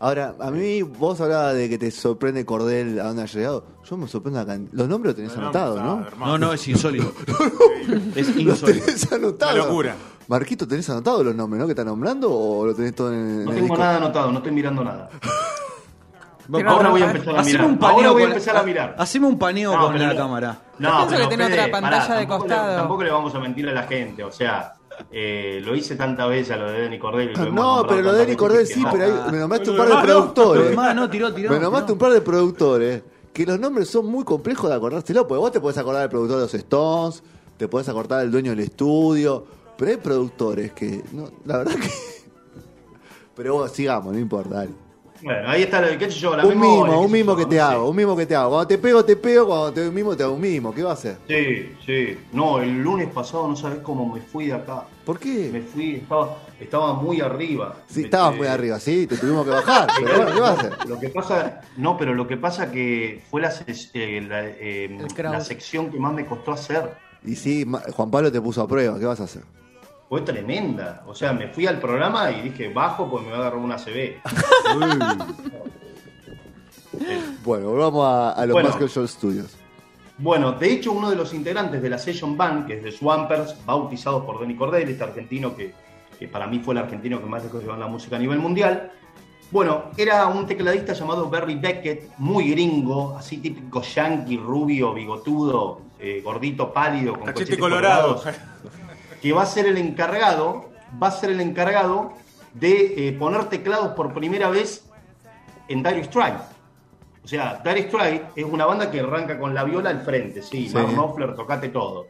Ahora, 0.00 0.34
a 0.38 0.50
mí 0.52 0.82
vos 0.82 1.20
hablabas 1.20 1.54
de 1.56 1.68
que 1.68 1.76
te 1.76 1.90
sorprende 1.90 2.44
Cordel 2.44 3.00
a 3.00 3.04
dónde 3.08 3.22
ha 3.22 3.26
llegado. 3.26 3.64
Yo 3.88 3.96
me 3.96 4.06
sorprendo 4.06 4.46
can- 4.46 4.68
Los 4.72 4.88
nombres 4.88 5.16
los 5.16 5.16
tenés 5.16 5.36
anotados, 5.36 5.82
¿no? 5.82 6.06
No, 6.24 6.38
no, 6.38 6.52
es 6.52 6.68
insólito. 6.68 7.12
es 8.14 8.28
Los 8.36 8.36
insólito. 8.62 8.84
tenés 8.86 9.12
anotados. 9.12 9.54
Una 9.56 9.64
locura. 9.64 9.96
Marquito, 10.28 10.68
¿tenés 10.68 10.88
anotados 10.90 11.24
los 11.24 11.34
nombres, 11.34 11.58
no? 11.60 11.66
Que 11.66 11.72
está 11.72 11.84
nombrando 11.84 12.30
o 12.32 12.64
lo 12.66 12.74
tenés 12.74 12.94
todo 12.94 13.12
en, 13.12 13.18
en 13.18 13.44
No 13.44 13.50
el 13.50 13.56
tengo 13.56 13.60
disco? 13.68 13.78
nada 13.78 13.96
anotado, 13.96 14.30
no 14.30 14.38
estoy 14.38 14.52
mirando 14.52 14.84
nada. 14.84 15.08
Pero 16.50 16.70
Ahora 16.70 16.88
voy 16.90 17.02
a 17.02 17.06
no, 17.06 17.10
empezar 17.12 17.36
a 17.38 17.42
mirar. 17.42 17.64
un 17.66 17.78
paneo 17.78 17.96
Ahora 17.96 18.10
voy 18.12 18.22
a 18.22 18.24
con- 18.26 18.32
empezar 18.32 18.56
a 18.56 18.62
mirar. 18.62 18.94
Haceme 18.98 19.26
un 19.26 19.38
paneo 19.38 19.74
No, 19.76 19.86
con 19.86 19.98
la 19.98 20.12
no. 20.12 20.16
cámara. 20.16 20.58
No, 20.78 21.00
Yo 21.02 21.08
pienso 21.08 21.28
que 21.28 21.36
tiene 21.36 21.52
otra 21.52 21.70
pantalla 21.70 22.14
de 22.14 22.26
tampoco 22.26 22.44
le- 22.44 22.48
costado. 22.54 22.76
tampoco 22.76 23.02
le 23.04 23.10
vamos 23.10 23.34
a 23.34 23.38
mentir 23.40 23.68
a 23.68 23.72
la 23.72 23.82
gente, 23.82 24.22
o 24.24 24.30
sea, 24.32 24.74
Eh, 25.10 25.60
lo 25.64 25.74
hice 25.74 25.96
tantas 25.96 26.28
veces 26.28 26.50
a 26.52 26.56
lo 26.56 26.70
de 26.70 26.80
Denny 26.82 26.98
Cordell. 26.98 27.30
hemos 27.30 27.52
No, 27.52 27.84
pero 27.86 28.02
lo 28.02 28.12
de 28.12 28.20
Denny 28.20 28.36
Cordell 28.36 28.66
sí, 28.66 28.84
pero 28.90 29.04
ahí 29.04 29.32
me 29.32 29.38
nombraste 29.38 29.70
un 29.70 29.76
par 29.76 29.88
de 29.88 30.02
productores. 30.02 30.76
no, 30.76 31.10
tiró, 31.10 31.32
tiró. 31.32 31.50
Me 31.50 31.58
nombraste 31.58 31.86
tiró. 31.86 31.94
un 31.94 31.98
par 31.98 32.12
de 32.12 32.20
productores 32.20 33.02
que 33.32 33.46
los 33.46 33.60
nombres 33.60 33.88
son 33.88 34.06
muy 34.06 34.24
complejos 34.24 34.68
de 34.68 34.76
acordárselo, 34.76 35.26
porque 35.26 35.38
vos 35.38 35.52
te 35.52 35.60
podés 35.60 35.78
acordar 35.78 36.02
del 36.02 36.10
productor 36.10 36.38
de 36.38 36.42
los 36.42 36.54
Stones, 36.54 37.22
te 37.56 37.68
podés 37.68 37.88
acordar 37.88 38.20
del 38.20 38.32
dueño 38.32 38.50
del 38.50 38.60
estudio, 38.60 39.44
pero 39.76 39.92
hay 39.92 39.96
productores 39.98 40.72
que, 40.72 41.04
no, 41.12 41.30
la 41.44 41.58
verdad 41.58 41.76
que... 41.76 41.88
Pero 43.36 43.54
vos, 43.54 43.70
sigamos, 43.70 44.12
no 44.12 44.18
importa, 44.18 44.56
dale. 44.56 44.87
Bueno, 45.22 45.48
ahí 45.48 45.62
está 45.62 45.80
lo 45.80 45.88
sé 45.88 46.10
yo, 46.10 46.36
la 46.36 46.44
un 46.44 46.50
memoria, 46.50 46.70
mimo, 46.84 47.00
qué 47.00 47.06
un 47.06 47.12
mimo 47.12 47.36
que 47.36 47.42
no 47.42 47.48
te 47.48 47.54
sé. 47.56 47.60
hago, 47.60 47.90
un 47.90 47.96
mimo 47.96 48.16
que 48.16 48.26
te 48.26 48.36
hago. 48.36 48.50
Cuando 48.50 48.66
te 48.68 48.78
pego, 48.78 49.04
te 49.04 49.16
pego, 49.16 49.46
cuando 49.46 49.72
te 49.72 49.80
doy 49.80 49.88
un 49.88 49.94
mimo, 49.94 50.16
te 50.16 50.22
hago 50.22 50.34
un 50.34 50.40
mimo. 50.40 50.72
¿Qué 50.74 50.82
va 50.82 50.90
a 50.90 50.94
hacer? 50.94 51.16
Sí, 51.26 51.72
sí. 51.84 52.18
No, 52.32 52.60
el 52.60 52.80
lunes 52.82 53.08
pasado 53.12 53.48
no 53.48 53.56
sabés 53.56 53.80
cómo 53.80 54.12
me 54.14 54.20
fui 54.20 54.46
de 54.46 54.52
acá. 54.54 54.84
¿Por 55.04 55.16
Me 55.16 55.20
qué? 55.20 55.62
fui, 55.72 55.94
estaba, 55.96 56.36
estaba 56.60 56.92
muy 56.94 57.20
arriba. 57.20 57.76
Sí, 57.88 58.00
Me- 58.00 58.04
estabas 58.06 58.34
eh, 58.34 58.38
muy 58.38 58.46
arriba, 58.46 58.78
sí, 58.78 59.06
te 59.06 59.16
tuvimos 59.16 59.44
que 59.44 59.50
bajar. 59.50 59.88
Pero 59.96 60.16
bueno, 60.16 60.32
¿qué 60.34 60.40
va 60.40 60.48
a 60.50 60.52
hacer? 60.52 60.72
Lo 60.88 61.00
que 61.00 61.08
pasa, 61.08 61.60
no, 61.76 61.96
pero 61.96 62.14
lo 62.14 62.26
que 62.28 62.36
pasa 62.36 62.70
que 62.70 63.22
fue 63.30 63.40
la, 63.40 63.52
eh, 63.94 64.20
la, 64.28 64.46
eh, 64.46 64.98
la 65.22 65.40
sección 65.40 65.90
que 65.90 65.98
más 65.98 66.12
me 66.12 66.26
costó 66.26 66.52
hacer. 66.52 66.92
Y 67.24 67.34
sí, 67.34 67.66
Juan 67.96 68.10
Pablo 68.10 68.30
te 68.30 68.40
puso 68.40 68.62
a 68.62 68.68
prueba, 68.68 68.98
¿qué 68.98 69.04
vas 69.06 69.20
a 69.20 69.24
hacer? 69.24 69.42
Fue 70.08 70.22
tremenda. 70.22 71.02
O 71.06 71.14
sea, 71.14 71.32
me 71.32 71.48
fui 71.48 71.66
al 71.66 71.78
programa 71.78 72.30
y 72.30 72.42
dije, 72.42 72.72
bajo, 72.72 73.10
pues 73.10 73.24
me 73.24 73.30
va 73.30 73.36
a 73.36 73.40
agarrar 73.40 73.58
una 73.60 73.76
CB. 73.76 74.20
Bueno, 77.44 77.70
volvamos 77.70 78.04
a, 78.06 78.32
a 78.32 78.46
los 78.46 78.54
Bueno. 78.54 78.88
Show 78.88 79.06
Studios. 79.06 79.56
Bueno, 80.18 80.52
de 80.52 80.72
hecho, 80.72 80.90
uno 80.92 81.10
de 81.10 81.16
los 81.16 81.32
integrantes 81.32 81.80
de 81.80 81.88
la 81.90 81.98
Session 81.98 82.36
Band, 82.36 82.66
que 82.66 82.74
es 82.78 82.82
de 82.82 82.90
Swampers, 82.90 83.54
bautizados 83.64 84.24
por 84.24 84.40
Denny 84.40 84.56
Cordell, 84.56 84.88
este 84.88 85.04
argentino 85.04 85.54
que, 85.54 85.72
que 86.18 86.26
para 86.26 86.46
mí 86.48 86.58
fue 86.58 86.74
el 86.74 86.78
argentino 86.78 87.20
que 87.20 87.26
más 87.26 87.44
lejos 87.44 87.60
llevó 87.62 87.74
en 87.74 87.80
la 87.80 87.86
música 87.86 88.16
a 88.16 88.18
nivel 88.18 88.38
mundial. 88.40 88.90
Bueno, 89.50 89.84
era 89.96 90.26
un 90.26 90.46
tecladista 90.46 90.92
llamado 90.92 91.30
Barry 91.30 91.54
Beckett, 91.54 92.10
muy 92.18 92.50
gringo, 92.50 93.16
así 93.16 93.38
típico 93.38 93.80
yankee, 93.82 94.36
rubio, 94.36 94.92
bigotudo, 94.92 95.82
eh, 96.00 96.20
gordito, 96.22 96.72
pálido, 96.72 97.14
con 97.14 97.26
Cachete 97.26 97.56
colorado. 97.56 98.16
colorados, 98.16 98.38
que 99.20 99.32
va 99.32 99.42
a 99.42 99.46
ser 99.46 99.66
el 99.66 99.76
encargado, 99.76 100.70
va 101.02 101.08
a 101.08 101.10
ser 101.10 101.30
el 101.30 101.40
encargado 101.40 102.12
de 102.54 103.08
eh, 103.08 103.12
poner 103.12 103.44
teclados 103.44 103.94
por 103.94 104.12
primera 104.12 104.48
vez 104.48 104.84
en 105.68 105.82
Dire 105.82 106.04
Straits. 106.04 106.44
O 107.22 107.28
sea, 107.28 107.60
Dire 107.64 107.88
Straits 107.88 108.24
es 108.36 108.44
una 108.44 108.64
banda 108.64 108.90
que 108.90 109.00
arranca 109.00 109.38
con 109.38 109.54
la 109.54 109.64
viola 109.64 109.90
al 109.90 110.00
frente, 110.02 110.42
sí, 110.42 110.68
Sí. 110.68 110.74
Mark 110.74 111.36
tocate 111.36 111.68
todo. 111.68 112.06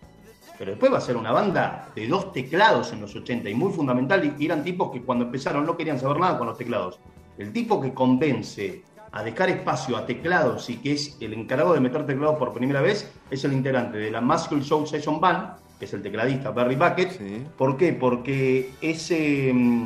Pero 0.59 0.73
después 0.73 0.93
va 0.93 0.99
a 0.99 1.01
ser 1.01 1.17
una 1.17 1.31
banda 1.31 1.89
de 1.95 2.09
dos 2.09 2.33
teclados 2.33 2.93
en 2.93 3.01
los 3.01 3.15
80 3.15 3.49
y 3.49 3.55
muy 3.55 3.73
fundamental. 3.73 4.35
Y 4.39 4.45
eran 4.45 4.65
tipos 4.65 4.91
que 4.91 5.03
cuando 5.03 5.25
empezaron 5.25 5.65
no 5.65 5.77
querían 5.77 6.01
saber 6.01 6.19
nada 6.19 6.37
con 6.37 6.49
los 6.49 6.59
teclados. 6.59 6.99
El 7.39 7.53
tipo 7.53 7.81
que 7.81 7.95
convence 7.95 8.83
a 9.13 9.23
dejar 9.23 9.51
espacio 9.51 9.97
a 9.97 10.05
teclados 10.05 10.69
y 10.69 10.79
que 10.79 10.93
es 10.93 11.17
el 11.21 11.33
encargado 11.33 11.75
de 11.75 11.81
meter 11.81 12.05
teclados 12.05 12.37
por 12.37 12.53
primera 12.53 12.81
vez 12.81 13.11
es 13.31 13.45
el 13.45 13.53
integrante 13.53 13.99
de 13.99 14.11
la 14.11 14.21
Muscle 14.21 14.61
Show 14.63 14.87
Session 14.87 15.21
Band, 15.21 15.51
que 15.79 15.85
es 15.85 15.95
el 15.95 16.03
tecladista 16.03 16.51
Barry 16.51 16.77
Bucket. 16.77 17.11
Sí. 17.11 17.47
¿Por 17.57 17.77
qué? 17.77 17.93
Porque 17.93 18.73
ese, 18.81 19.53
mm, 19.53 19.85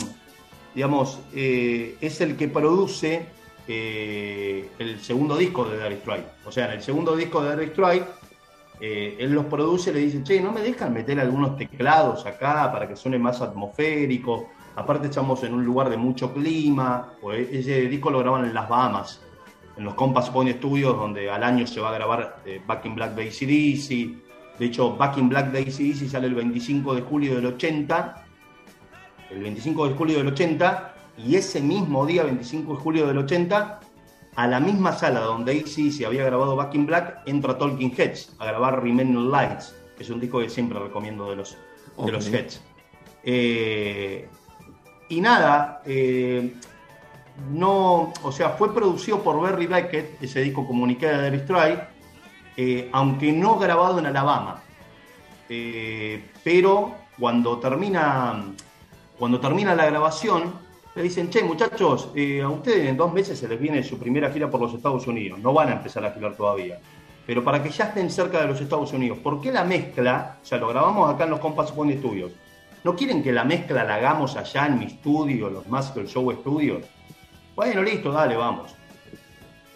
digamos, 0.74 1.20
eh, 1.34 1.96
es 2.00 2.20
el 2.20 2.36
que 2.36 2.48
produce 2.48 3.26
eh, 3.68 4.68
el 4.78 5.00
segundo 5.00 5.36
disco 5.36 5.64
de 5.64 5.76
Dire 5.76 6.00
Straits. 6.00 6.28
O 6.46 6.52
sea, 6.52 6.66
en 6.66 6.72
el 6.72 6.82
segundo 6.82 7.14
disco 7.14 7.42
de 7.42 7.56
Dire 7.56 7.72
Straits, 7.72 8.06
eh, 8.80 9.16
él 9.20 9.32
los 9.32 9.44
produce 9.46 9.90
y 9.90 9.94
le 9.94 10.00
dice, 10.00 10.24
che, 10.24 10.40
¿no 10.40 10.50
me 10.50 10.62
dejan 10.62 10.92
meter 10.92 11.20
algunos 11.20 11.56
teclados 11.56 12.26
acá 12.26 12.72
para 12.72 12.88
que 12.88 12.96
suene 12.96 13.18
más 13.18 13.40
atmosférico? 13.40 14.48
Aparte 14.74 15.08
estamos 15.08 15.42
en 15.44 15.52
un 15.52 15.64
lugar 15.64 15.90
de 15.90 15.98
mucho 15.98 16.32
clima, 16.32 17.12
pues 17.20 17.48
ese 17.52 17.82
disco 17.82 18.10
lo 18.10 18.20
graban 18.20 18.46
en 18.46 18.54
las 18.54 18.68
Bahamas, 18.68 19.20
en 19.76 19.84
los 19.84 19.94
Compass 19.94 20.30
Point 20.30 20.56
Studios, 20.56 20.96
donde 20.96 21.30
al 21.30 21.44
año 21.44 21.66
se 21.66 21.78
va 21.78 21.90
a 21.90 21.94
grabar 21.94 22.42
Back 22.66 22.86
in 22.86 22.94
Black 22.94 23.14
de 23.14 23.28
AC/DC. 23.28 24.21
De 24.58 24.66
hecho, 24.66 24.96
Back 24.96 25.18
in 25.18 25.28
Black 25.28 25.50
de 25.50 25.60
AC/DC 25.60 26.08
sale 26.08 26.26
el 26.26 26.34
25 26.34 26.94
de 26.94 27.02
julio 27.02 27.36
del 27.36 27.46
80, 27.46 28.24
el 29.30 29.42
25 29.42 29.88
de 29.88 29.94
julio 29.94 30.18
del 30.18 30.28
80, 30.28 30.94
y 31.18 31.36
ese 31.36 31.60
mismo 31.60 32.06
día, 32.06 32.22
25 32.24 32.74
de 32.74 32.80
julio 32.80 33.06
del 33.06 33.18
80, 33.18 33.80
a 34.34 34.46
la 34.46 34.60
misma 34.60 34.92
sala 34.92 35.20
donde 35.20 35.52
AC/DC 35.52 36.06
había 36.06 36.24
grabado 36.24 36.56
Back 36.56 36.74
in 36.74 36.86
Black, 36.86 37.22
entra 37.26 37.58
Talking 37.58 37.94
Heads 37.96 38.34
a 38.38 38.46
grabar 38.46 38.82
Remaining 38.82 39.30
Lights, 39.30 39.74
que 39.96 40.02
es 40.02 40.10
un 40.10 40.20
disco 40.20 40.40
que 40.40 40.48
siempre 40.48 40.78
recomiendo 40.78 41.28
de 41.30 41.36
los, 41.36 41.56
de 42.04 42.12
los. 42.12 42.26
Heads. 42.28 42.62
Eh, 43.24 44.28
y 45.08 45.20
nada, 45.20 45.82
eh, 45.84 46.54
no, 47.50 48.12
o 48.22 48.32
sea, 48.32 48.50
fue 48.50 48.74
producido 48.74 49.22
por 49.22 49.40
Barry 49.40 49.66
Beckett, 49.66 50.22
ese 50.22 50.40
disco 50.40 50.66
comuniqué 50.66 51.06
de 51.06 51.30
Dire 51.30 51.44
Straits, 51.44 51.82
eh, 52.56 52.88
aunque 52.92 53.32
no 53.32 53.58
grabado 53.58 53.98
en 53.98 54.06
Alabama. 54.06 54.62
Eh, 55.48 56.30
pero 56.42 56.94
cuando 57.18 57.58
termina, 57.58 58.44
cuando 59.18 59.40
termina 59.40 59.74
la 59.74 59.86
grabación, 59.86 60.52
le 60.94 61.02
dicen, 61.02 61.30
che, 61.30 61.42
muchachos, 61.42 62.10
eh, 62.14 62.42
a 62.42 62.48
ustedes 62.48 62.88
en 62.88 62.96
dos 62.96 63.12
meses 63.12 63.38
se 63.38 63.48
les 63.48 63.58
viene 63.58 63.82
su 63.82 63.98
primera 63.98 64.30
gira 64.30 64.50
por 64.50 64.60
los 64.60 64.74
Estados 64.74 65.06
Unidos. 65.06 65.38
No 65.38 65.52
van 65.52 65.68
a 65.68 65.72
empezar 65.72 66.04
a 66.04 66.12
girar 66.12 66.36
todavía. 66.36 66.78
Pero 67.26 67.42
para 67.44 67.62
que 67.62 67.70
ya 67.70 67.84
estén 67.84 68.10
cerca 68.10 68.40
de 68.40 68.48
los 68.48 68.60
Estados 68.60 68.92
Unidos, 68.92 69.18
¿por 69.18 69.40
qué 69.40 69.52
la 69.52 69.64
mezcla? 69.64 70.38
O 70.42 70.44
sea, 70.44 70.58
lo 70.58 70.68
grabamos 70.68 71.12
acá 71.12 71.24
en 71.24 71.30
los 71.30 71.40
Compass 71.40 71.72
Point 71.72 71.98
Studios. 71.98 72.32
¿No 72.84 72.96
quieren 72.96 73.22
que 73.22 73.32
la 73.32 73.44
mezcla 73.44 73.84
la 73.84 73.94
hagamos 73.94 74.36
allá 74.36 74.66
en 74.66 74.78
mi 74.80 74.86
estudio, 74.86 75.48
los 75.48 75.66
Muscle 75.68 76.06
Show 76.06 76.32
Studios? 76.32 76.82
Bueno, 77.54 77.82
listo, 77.82 78.10
dale, 78.10 78.36
vamos. 78.36 78.74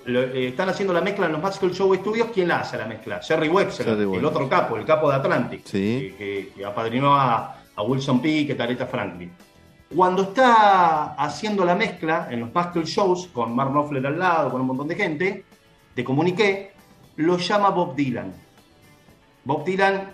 Lo- 0.07 0.23
eh, 0.23 0.49
están 0.49 0.69
haciendo 0.69 0.93
la 0.95 1.01
mezcla 1.01 1.27
en 1.27 1.33
los 1.33 1.43
Muscle 1.43 1.71
Show 1.73 1.95
Studios. 1.95 2.29
¿Quién 2.33 2.49
la 2.49 2.61
hace 2.61 2.77
la 2.79 2.87
mezcla? 2.87 3.21
Jerry 3.21 3.49
Wexler, 3.49 3.89
Jerry 3.89 4.15
el 4.17 4.25
otro 4.25 4.49
capo, 4.49 4.77
el 4.77 4.85
capo 4.85 5.09
de 5.11 5.17
Atlantic, 5.17 5.63
Sí. 5.65 6.15
que, 6.17 6.17
que- 6.17 6.53
que 6.57 6.65
apadrinó 6.65 7.15
a, 7.15 7.57
a 7.75 7.83
Wilson 7.83 8.21
Pickett, 8.21 8.61
a 8.61 8.65
Aretha 8.65 8.87
Franklin. 8.87 9.33
Cuando 9.95 10.23
está 10.23 11.15
haciendo 11.15 11.65
la 11.65 11.75
mezcla 11.75 12.29
en 12.31 12.41
los 12.41 12.55
Muscle 12.55 12.85
Shows, 12.85 13.29
con 13.33 13.55
Mark 13.55 13.71
Knopfler 13.71 14.07
al 14.07 14.19
lado, 14.19 14.51
con 14.51 14.61
un 14.61 14.67
montón 14.69 14.89
de 14.89 14.95
gente, 14.97 15.45
de 15.95 16.05
comuniqué, 16.05 16.73
lo 17.17 17.37
llama 17.39 17.71
Bob 17.71 17.95
Dylan. 17.95 18.33
Bob 19.45 19.65
Dylan 19.65 20.11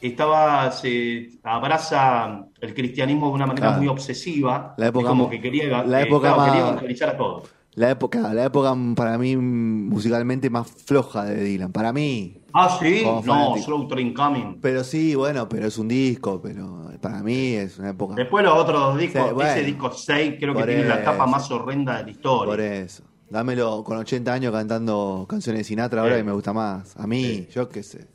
estaba, 0.00 0.70
se 0.72 1.28
abraza 1.42 2.44
el 2.60 2.74
cristianismo 2.74 3.28
de 3.28 3.32
una 3.34 3.46
manera 3.46 3.66
Claro. 3.68 3.82
muy 3.82 3.88
obsesiva, 3.88 4.74
La 4.78 4.86
época 4.88 5.08
como 5.08 5.24
mo- 5.24 5.30
que 5.30 5.40
quería, 5.40 5.82
la 5.84 6.00
eh, 6.00 6.04
época 6.04 6.32
claro, 6.34 6.50
quería 6.52 6.66
evangelizar 6.68 7.08
a 7.10 7.16
todos. 7.16 7.50
La 7.80 7.88
época, 7.92 8.34
la 8.34 8.44
época 8.44 8.76
para 8.94 9.16
mí 9.16 9.38
musicalmente 9.38 10.50
más 10.50 10.70
floja 10.70 11.24
de 11.24 11.42
Dylan. 11.42 11.72
Para 11.72 11.94
mí. 11.94 12.36
Ah, 12.52 12.76
sí, 12.78 13.02
no. 13.24 13.56
Slow 13.56 13.88
Train 13.88 14.12
Coming. 14.12 14.58
Pero 14.60 14.84
sí, 14.84 15.14
bueno, 15.14 15.48
pero 15.48 15.66
es 15.66 15.78
un 15.78 15.88
disco, 15.88 16.42
pero 16.42 16.90
para 17.00 17.22
mí 17.22 17.54
es 17.54 17.78
una 17.78 17.88
época. 17.90 18.16
Después 18.16 18.44
los 18.44 18.52
otros 18.58 18.98
discos, 18.98 19.28
Sí, 19.28 19.34
bueno. 19.34 19.50
ese 19.50 19.62
disco 19.64 19.90
6 19.92 20.34
creo 20.38 20.54
que 20.54 20.64
tiene 20.64 20.84
la 20.84 21.02
tapa 21.02 21.24
más 21.26 21.50
horrenda 21.50 21.96
de 21.96 22.04
la 22.04 22.10
historia. 22.10 22.50
Por 22.52 22.60
eso. 22.60 23.02
Dámelo 23.30 23.82
con 23.82 23.96
80 23.96 24.30
años 24.30 24.52
cantando 24.52 25.24
canciones 25.26 25.60
de 25.60 25.64
Sinatra 25.64 26.02
ahora 26.02 26.16
Sí. 26.16 26.20
y 26.20 26.24
me 26.24 26.32
gusta 26.32 26.52
más. 26.52 26.94
A 26.98 27.06
mí, 27.06 27.24
Sí. 27.24 27.48
yo 27.54 27.66
qué 27.70 27.82
sé. 27.82 28.06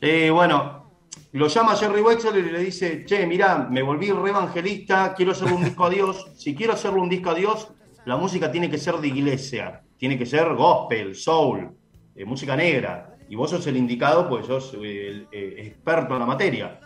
Eh, 0.00 0.30
bueno, 0.30 0.86
lo 1.32 1.46
llama 1.48 1.76
Jerry 1.76 2.00
Wexler 2.00 2.38
y 2.38 2.50
le 2.50 2.58
dice, 2.60 3.04
che, 3.04 3.26
mirá, 3.26 3.68
me 3.70 3.82
volví 3.82 4.10
re 4.12 4.30
evangelista, 4.30 5.12
quiero 5.14 5.32
hacerle 5.32 5.56
un 5.56 5.64
disco 5.64 5.84
a 5.84 5.90
Dios. 5.90 6.26
Si 6.36 6.54
quiero 6.54 6.72
hacerle 6.72 7.00
un 7.00 7.10
disco 7.10 7.28
a 7.28 7.34
Dios, 7.34 7.68
la 8.04 8.16
música 8.16 8.50
tiene 8.50 8.70
que 8.70 8.78
ser 8.78 8.96
de 8.96 9.08
iglesia, 9.08 9.82
tiene 9.96 10.18
que 10.18 10.26
ser 10.26 10.54
gospel, 10.54 11.14
soul, 11.14 11.70
eh, 12.14 12.24
música 12.24 12.56
negra. 12.56 13.16
Y 13.28 13.36
vos 13.36 13.50
sos 13.50 13.66
el 13.66 13.76
indicado, 13.76 14.28
pues 14.28 14.46
sos 14.46 14.74
eh, 14.74 15.08
el 15.08 15.28
eh, 15.32 15.54
experto 15.58 16.14
en 16.14 16.20
la 16.20 16.26
materia. 16.26 16.80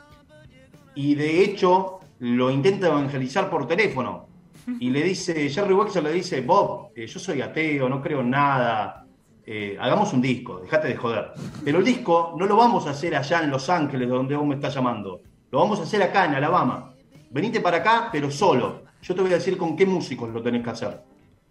Y 0.94 1.14
de 1.14 1.42
hecho, 1.42 2.00
lo 2.20 2.50
intenta 2.50 2.87
evangelizar 2.88 3.50
por 3.50 3.66
teléfono. 3.66 4.26
Y 4.81 4.90
le 4.90 5.00
dice, 5.02 5.48
Jerry 5.48 5.74
Wexler 5.74 6.02
le 6.02 6.12
dice, 6.12 6.40
Bob, 6.40 6.90
eh, 6.96 7.07
yo 7.07 7.20
soy 7.20 7.40
ateo, 7.40 7.88
no 7.88 8.02
creo 8.02 8.20
en 8.20 8.31
nada, 8.31 9.07
eh, 9.48 9.76
hagamos 9.81 10.12
un 10.12 10.20
disco, 10.20 10.59
dejate 10.59 10.88
de 10.88 10.96
joder. 10.96 11.31
Pero 11.64 11.79
el 11.79 11.85
disco 11.85 12.35
no 12.37 12.46
lo 12.46 12.57
vamos 12.57 12.88
a 12.88 12.90
hacer 12.90 13.14
allá 13.14 13.44
en 13.44 13.50
Los 13.50 13.70
Ángeles, 13.70 14.09
donde 14.09 14.35
vos 14.35 14.44
me 14.44 14.57
estás 14.57 14.74
llamando. 14.74 15.20
Lo 15.52 15.61
vamos 15.61 15.79
a 15.79 15.85
hacer 15.85 16.02
acá, 16.02 16.24
en 16.24 16.35
Alabama. 16.35 16.92
Venite 17.31 17.61
para 17.61 17.76
acá, 17.76 18.09
pero 18.11 18.29
solo. 18.29 18.86
Yo 19.07 19.14
te 19.14 19.23
voy 19.23 19.31
a 19.33 19.37
decir 19.37 19.57
con 19.57 19.77
qué 19.77 19.87
músicos 19.87 20.31
lo 20.31 20.42
tenés 20.42 20.64
que 20.64 20.71
hacer. 20.71 21.01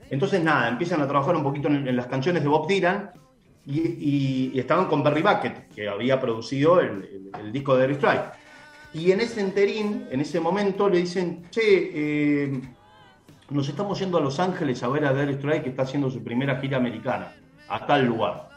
Entonces, 0.09 0.43
nada, 0.43 0.67
empiezan 0.67 1.01
a 1.01 1.07
trabajar 1.07 1.35
un 1.35 1.43
poquito 1.43 1.69
en, 1.69 1.95
las 1.95 2.07
canciones 2.07 2.43
de 2.43 2.49
Bob 2.49 2.67
Dylan 2.67 3.11
y, 3.65 4.57
estaban 4.59 4.87
con 4.87 5.03
Barry 5.03 5.21
Bucket, 5.21 5.69
que 5.69 5.87
había 5.87 6.19
producido 6.19 6.81
el 6.81 7.51
disco 7.51 7.77
de 7.77 7.85
Eric 7.85 7.97
Strike. 7.97 8.45
Y 8.95 9.11
en 9.11 9.19
ese 9.19 9.41
enterín, 9.41 10.07
en 10.09 10.21
ese 10.21 10.39
momento, 10.39 10.87
le 10.87 10.99
dicen, 10.99 11.47
che, 11.49 11.91
eh, 11.93 12.61
nos 13.49 13.67
estamos 13.67 13.99
yendo 13.99 14.17
a 14.17 14.21
Los 14.21 14.39
Ángeles 14.39 14.83
a 14.83 14.87
ver 14.87 15.03
a 15.05 15.13
Derek 15.13 15.37
Strike 15.37 15.63
que 15.63 15.69
está 15.69 15.83
haciendo 15.83 16.09
su 16.09 16.23
primera 16.23 16.61
gira 16.61 16.77
americana, 16.77 17.33
a 17.67 17.85
tal 17.85 18.05
lugar. 18.05 18.47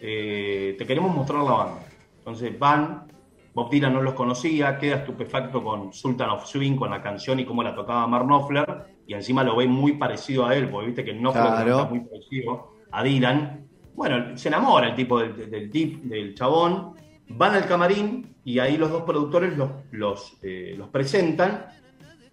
Eh, 0.00 0.74
te 0.78 0.86
queremos 0.86 1.14
mostrar 1.14 1.42
la 1.44 1.50
banda. 1.50 1.86
Entonces 2.16 2.58
van 2.58 3.13
Bob 3.54 3.70
Dylan 3.70 3.94
no 3.94 4.02
los 4.02 4.14
conocía, 4.14 4.78
queda 4.78 4.96
estupefacto 4.96 5.62
con 5.62 5.92
Sultan 5.92 6.30
of 6.30 6.44
Swing, 6.46 6.76
con 6.76 6.90
la 6.90 7.00
canción 7.00 7.38
y 7.38 7.44
cómo 7.44 7.62
la 7.62 7.74
tocaba 7.74 8.06
Mark 8.06 8.26
Knopfler, 8.26 8.96
y 9.06 9.14
encima 9.14 9.44
lo 9.44 9.56
ve 9.56 9.68
muy 9.68 9.92
parecido 9.92 10.46
a 10.46 10.56
él, 10.56 10.68
porque 10.68 10.86
viste 10.86 11.04
que 11.04 11.12
Knopfler 11.12 11.44
Claro. 11.44 11.70
está 11.78 11.88
muy 11.90 12.00
parecido 12.00 12.72
a 12.90 13.02
Dylan. 13.04 13.66
Bueno, 13.94 14.36
se 14.36 14.48
enamora 14.48 14.88
el 14.88 14.94
tipo 14.96 15.20
del, 15.20 15.70
del 15.70 16.34
chabón, 16.34 16.94
van 17.28 17.54
al 17.54 17.66
camarín 17.66 18.34
y 18.44 18.58
ahí 18.58 18.76
los 18.76 18.90
dos 18.90 19.02
productores 19.02 19.56
los, 19.56 19.70
los, 19.92 20.36
eh, 20.42 20.74
los 20.76 20.88
presentan 20.88 21.66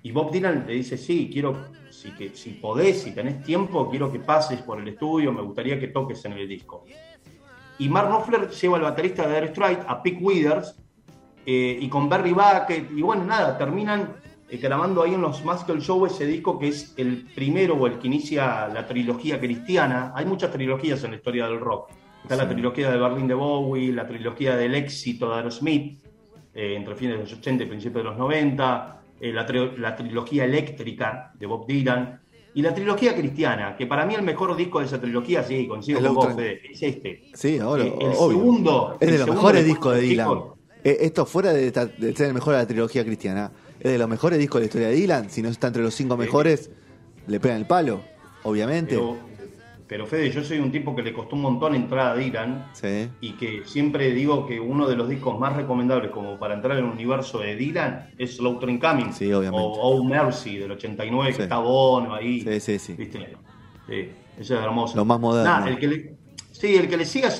y 0.03 0.11
Bob 0.11 0.31
Dylan 0.31 0.65
le 0.67 0.73
dice, 0.73 0.97
sí, 0.97 1.29
quiero, 1.31 1.67
si, 1.91 2.11
que, 2.11 2.35
si 2.35 2.51
podés, 2.53 3.03
si 3.03 3.13
tenés 3.13 3.43
tiempo, 3.43 3.87
quiero 3.89 4.11
que 4.11 4.19
pases 4.19 4.61
por 4.63 4.79
el 4.81 4.87
estudio, 4.87 5.31
me 5.31 5.43
gustaría 5.43 5.79
que 5.79 5.89
toques 5.89 6.25
en 6.25 6.33
el 6.33 6.47
disco. 6.47 6.85
Y 7.77 7.87
Mark 7.89 8.07
Knopfler 8.09 8.49
lleva 8.49 8.77
al 8.77 8.83
baterista 8.83 9.27
de 9.27 9.35
Dire 9.35 9.47
Straits, 9.49 9.85
a 9.87 10.01
Pick 10.01 10.19
Withers, 10.19 10.75
eh, 11.45 11.77
y 11.81 11.87
con 11.89 12.07
Barry 12.09 12.31
Bucket, 12.33 12.91
y 12.95 13.01
bueno, 13.01 13.23
nada, 13.25 13.57
terminan 13.57 14.15
eh, 14.49 14.57
grabando 14.57 15.01
ahí 15.03 15.13
en 15.13 15.21
los 15.21 15.43
Muscle 15.43 15.79
Show 15.81 16.05
ese 16.05 16.25
disco 16.25 16.59
que 16.59 16.67
es 16.69 16.93
el 16.97 17.25
primero 17.33 17.75
o 17.75 17.87
el 17.87 17.97
que 17.99 18.07
inicia 18.07 18.67
la 18.67 18.85
trilogía 18.87 19.39
cristiana. 19.39 20.11
Hay 20.15 20.25
muchas 20.25 20.51
trilogías 20.51 21.03
en 21.03 21.11
la 21.11 21.17
historia 21.17 21.47
del 21.47 21.59
rock. 21.59 21.89
Está 22.23 22.35
la 22.35 22.47
trilogía 22.47 22.91
de 22.91 22.97
Berlín 22.99 23.27
de 23.27 23.33
Bowie, 23.33 23.91
la 23.91 24.05
trilogía 24.07 24.55
del 24.55 24.75
éxito 24.75 25.29
de 25.31 25.35
Aerosmith, 25.37 25.99
eh, 26.53 26.75
entre 26.75 26.95
fines 26.95 27.15
de 27.15 27.23
los 27.23 27.33
80 27.33 27.63
y 27.63 27.67
principios 27.67 28.03
de 28.03 28.09
los 28.09 28.17
90, 28.19 29.01
eh, 29.19 29.33
la, 29.33 29.47
tri- 29.47 29.75
la 29.77 29.95
trilogía 29.95 30.45
eléctrica 30.45 31.31
de 31.33 31.45
Bob 31.47 31.65
Dylan 31.65 32.19
y 32.53 32.61
la 32.61 32.73
trilogía 32.75 33.15
cristiana, 33.15 33.75
que 33.77 33.87
para 33.87 34.05
mí 34.05 34.13
el 34.13 34.21
mejor 34.23 34.55
disco 34.57 34.79
de 34.81 34.85
esa 34.85 34.99
trilogía, 34.99 35.41
sí, 35.41 35.65
coincido 35.67 35.99
El 35.99 36.05
con 36.07 36.15
vos. 36.15 36.33
Fede, 36.35 36.59
es 36.69 36.83
este. 36.83 37.23
Sí, 37.33 37.57
ahora, 37.59 37.85
Eh, 37.85 37.95
el 37.99 38.07
obvio. 38.17 38.37
segundo- 38.37 38.97
es 38.99 39.11
de 39.11 39.17
los 39.19 39.27
mejores 39.29 39.65
discos 39.65 39.95
de 39.95 40.01
Dylan. 40.01 40.27
discos. 40.29 40.50
Eh, 40.83 40.97
esto 41.01 41.25
fuera 41.25 41.53
de, 41.53 41.71
ser 41.71 42.27
el 42.27 42.33
mejor 42.33 42.53
de 42.53 42.59
la 42.61 42.67
trilogía 42.67 43.03
cristiana, 43.05 43.51
es 43.79 43.91
de 43.91 43.97
los 43.97 44.09
mejores 44.09 44.39
discos 44.39 44.59
de 44.59 44.61
la 44.61 44.65
historia 44.67 44.87
de 44.89 44.95
Dylan. 44.95 45.29
Si 45.29 45.41
no 45.41 45.49
está 45.49 45.67
entre 45.67 45.83
los 45.83 45.93
cinco 45.93 46.17
mejores, 46.17 46.69
le 47.27 47.39
pegan 47.39 47.57
el 47.57 47.67
palo, 47.67 48.01
obviamente. 48.43 48.95
Pero, 48.95 49.17
pero 49.87 50.05
Fede, 50.07 50.31
yo 50.31 50.43
soy 50.43 50.59
un 50.59 50.71
tipo 50.71 50.95
que 50.95 51.03
le 51.03 51.13
costó 51.13 51.35
un 51.35 51.41
montón 51.43 51.75
entrar 51.75 52.13
a 52.13 52.15
Dylan 52.15 52.67
Sí. 52.73 53.09
y 53.21 53.33
que 53.33 53.63
siempre 53.65 54.11
digo 54.11 54.47
que 54.47 54.59
uno 54.59 54.87
de 54.87 54.95
los 54.95 55.09
discos 55.09 55.37
más 55.39 55.55
recomendables 55.55 56.11
como 56.11 56.39
para 56.39 56.53
entrar 56.55 56.77
en 56.79 56.85
el 56.85 56.91
universo 56.91 57.39
de 57.39 57.55
Dylan 57.55 58.11
es 58.17 58.37
Slow 58.37 58.57
Train 58.59 58.79
Coming 58.79 59.11
Sí, 59.13 59.31
obviamente. 59.33 59.65
o 59.65 59.71
Oh 59.81 60.03
Mercy 60.03 60.57
del 60.57 60.71
89 60.71 61.31
Sí. 61.33 61.37
que 61.37 61.43
está 61.43 61.57
Bono 61.59 62.15
ahí 62.15 62.41
Sí, 62.41 62.59
sí, 62.59 62.79
sí. 62.79 62.93
¿viste? 62.93 63.19
Sí, 63.87 64.09
eso 64.39 64.55
es 64.57 64.63
hermoso 64.63 64.95
Lo 64.95 65.03
más 65.05 65.19
moderno. 65.19 65.59
Nah, 65.59 65.67
el 65.67 65.77
que 65.77 65.87
le- 65.87 66.15
sí, 66.51 66.75
el 66.75 66.87
que 66.87 66.95
le 66.97 67.05
sigue 67.05 67.25
a 67.27 67.31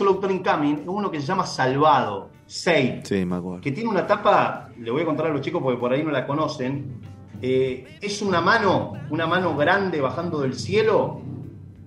Coming 0.44 0.74
es 0.82 0.88
uno 0.88 1.10
que 1.10 1.22
se 1.22 1.26
llama 1.28 1.46
Salvado 1.46 2.30
Saved 2.52 3.06
Sí, 3.06 3.26
me 3.26 3.38
acuerdo. 3.38 3.62
que 3.62 3.72
tiene 3.72 3.90
una 3.90 4.06
tapa, 4.06 4.70
le 4.78 4.92
voy 4.92 5.04
a 5.04 5.06
contar 5.06 5.28
a 5.28 5.30
los 5.30 5.40
chicos 5.42 5.62
porque 5.64 5.80
por 5.80 5.94
ahí 5.94 6.04
no 6.04 6.12
la 6.12 6.28
conocen, 6.28 7.00
eh, 7.42 7.98
es 8.02 8.22
una 8.22 8.42
mano, 8.42 8.94
una 9.10 9.26
mano 9.26 9.56
grande 9.56 10.02
bajando 10.02 10.42
del 10.42 10.54
cielo, 10.56 11.22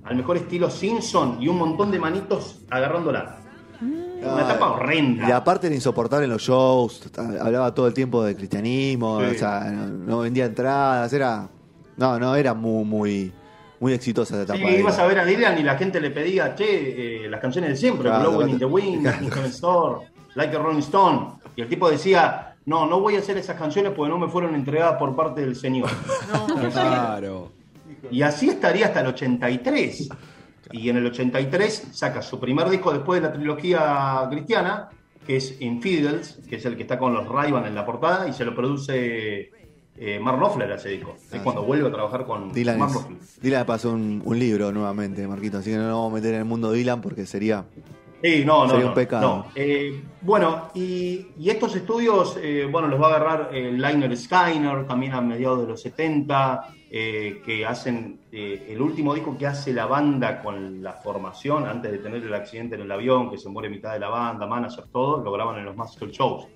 al 0.04 0.16
mejor 0.16 0.38
estilo 0.38 0.70
Simpson, 0.70 1.36
y 1.40 1.48
un 1.48 1.58
montón 1.58 1.90
de 1.90 1.98
manitos 1.98 2.60
agarrándola. 2.70 3.40
Una 3.80 4.48
tapa 4.48 4.70
horrenda. 4.72 5.28
Y 5.28 5.32
aparte 5.32 5.66
era 5.66 5.76
insoportable 5.76 6.24
en 6.24 6.30
los 6.30 6.40
shows, 6.40 7.10
hablaba 7.40 7.74
todo 7.74 7.86
el 7.86 7.92
tiempo 7.92 8.24
de 8.24 8.34
cristianismo, 8.34 9.20
Sí. 9.20 9.26
o 9.26 9.38
sea, 9.38 9.60
no, 9.70 9.86
no 9.86 10.18
vendía 10.20 10.46
entradas, 10.46 11.12
era... 11.12 11.46
No, 11.98 12.18
no, 12.18 12.34
era 12.34 12.54
muy, 12.54 12.84
muy, 12.84 13.32
muy 13.80 13.92
exitosa 13.92 14.42
esa 14.42 14.54
Sí, 14.54 14.58
etapa. 14.60 14.72
de 14.72 14.80
ibas 14.80 14.98
a 14.98 15.06
ver 15.06 15.18
a 15.20 15.24
Dylan 15.26 15.58
y 15.58 15.62
la 15.62 15.76
gente 15.76 16.00
le 16.00 16.10
pedía, 16.10 16.54
che, 16.54 17.26
eh, 17.26 17.28
las 17.28 17.40
canciones 17.40 17.70
de 17.70 17.76
siempre, 17.76 18.08
Claro, 18.08 18.30
Blowing 18.30 18.48
in 18.48 18.58
the 18.58 18.66
claro. 18.66 18.74
Wind, 18.74 19.06
Store, 19.46 20.06
Like 20.34 20.56
a 20.56 20.58
Rolling 20.58 20.80
Stone. 20.80 21.28
Y 21.56 21.62
el 21.62 21.68
tipo 21.68 21.88
decía, 21.90 22.56
no, 22.66 22.86
no 22.86 23.00
voy 23.00 23.16
a 23.16 23.18
hacer 23.20 23.36
esas 23.36 23.56
canciones 23.56 23.92
porque 23.94 24.10
no 24.10 24.18
me 24.18 24.28
fueron 24.28 24.54
entregadas 24.54 24.96
por 24.98 25.14
parte 25.14 25.40
del 25.42 25.56
Señor. 25.56 25.90
Claro. 26.72 27.52
Y 28.10 28.22
así 28.22 28.48
estaría 28.48 28.86
hasta 28.86 29.00
el 29.00 29.08
83. 29.08 30.08
Y 30.72 30.88
en 30.88 30.96
el 30.96 31.06
83 31.06 31.88
saca 31.92 32.22
su 32.22 32.38
primer 32.40 32.68
disco 32.68 32.92
después 32.92 33.20
de 33.22 33.28
la 33.28 33.32
trilogía 33.34 34.26
cristiana, 34.30 34.88
que 35.26 35.36
es 35.36 35.60
Infidels, 35.60 36.38
que 36.48 36.56
es 36.56 36.64
el 36.66 36.76
que 36.76 36.82
está 36.82 36.98
con 36.98 37.14
los 37.14 37.26
ray 37.28 37.52
en 37.52 37.74
la 37.74 37.86
portada, 37.86 38.28
y 38.28 38.32
se 38.32 38.44
lo 38.44 38.54
produce 38.54 39.50
eh, 39.96 40.18
Mark 40.20 40.38
Knopfler 40.38 40.72
a 40.72 40.74
ese 40.76 40.90
disco. 40.90 41.14
Es 41.16 41.38
Ah, 41.38 41.40
cuando 41.42 41.62
sí. 41.62 41.66
vuelve 41.66 41.88
a 41.88 41.92
trabajar 41.92 42.24
con 42.26 42.52
Dylan, 42.52 42.78
Mark 42.78 42.92
Knopfler. 42.92 43.18
Dylan 43.40 43.60
le 43.60 43.64
pasó 43.64 43.92
un, 43.92 44.22
un 44.24 44.38
libro 44.38 44.72
nuevamente, 44.72 45.26
Marquito, 45.26 45.58
así 45.58 45.70
que 45.70 45.76
no 45.76 45.84
nos 45.84 45.92
vamos 45.92 46.12
a 46.12 46.14
meter 46.16 46.34
en 46.34 46.40
el 46.40 46.46
mundo 46.46 46.72
de 46.72 46.78
Dylan 46.78 47.00
porque 47.00 47.24
sería... 47.26 47.64
Sí, 48.24 48.42
no, 48.42 48.64
no. 48.64 48.70
Sería 48.70 48.86
un 48.86 48.94
pecado. 48.94 49.20
no. 49.20 49.46
Eh, 49.54 50.02
bueno, 50.22 50.70
y, 50.72 51.26
y 51.38 51.50
estos 51.50 51.76
estudios, 51.76 52.38
eh, 52.40 52.66
bueno, 52.70 52.88
los 52.88 52.98
va 52.98 53.08
a 53.08 53.16
agarrar 53.16 53.50
el 53.54 53.76
Liner 53.76 54.16
Skyner 54.16 54.86
también 54.86 55.12
a 55.12 55.20
mediados 55.20 55.60
de 55.60 55.66
los 55.66 55.82
70, 55.82 56.68
eh, 56.90 57.42
que 57.44 57.66
hacen 57.66 58.20
eh, 58.32 58.68
el 58.70 58.80
último 58.80 59.12
disco 59.12 59.36
que 59.36 59.46
hace 59.46 59.74
la 59.74 59.84
banda 59.84 60.40
con 60.40 60.82
la 60.82 60.94
formación, 60.94 61.66
antes 61.66 61.92
de 61.92 61.98
tener 61.98 62.22
el 62.22 62.32
accidente 62.32 62.76
en 62.76 62.80
el 62.80 62.92
avión, 62.92 63.30
que 63.30 63.36
se 63.36 63.50
muere 63.50 63.68
mitad 63.68 63.92
de 63.92 63.98
la 63.98 64.08
banda, 64.08 64.46
manager, 64.46 64.86
todo, 64.90 65.22
lo 65.22 65.30
graban 65.30 65.58
en 65.58 65.66
los 65.66 65.76
Master 65.76 66.08
Shows. 66.08 66.46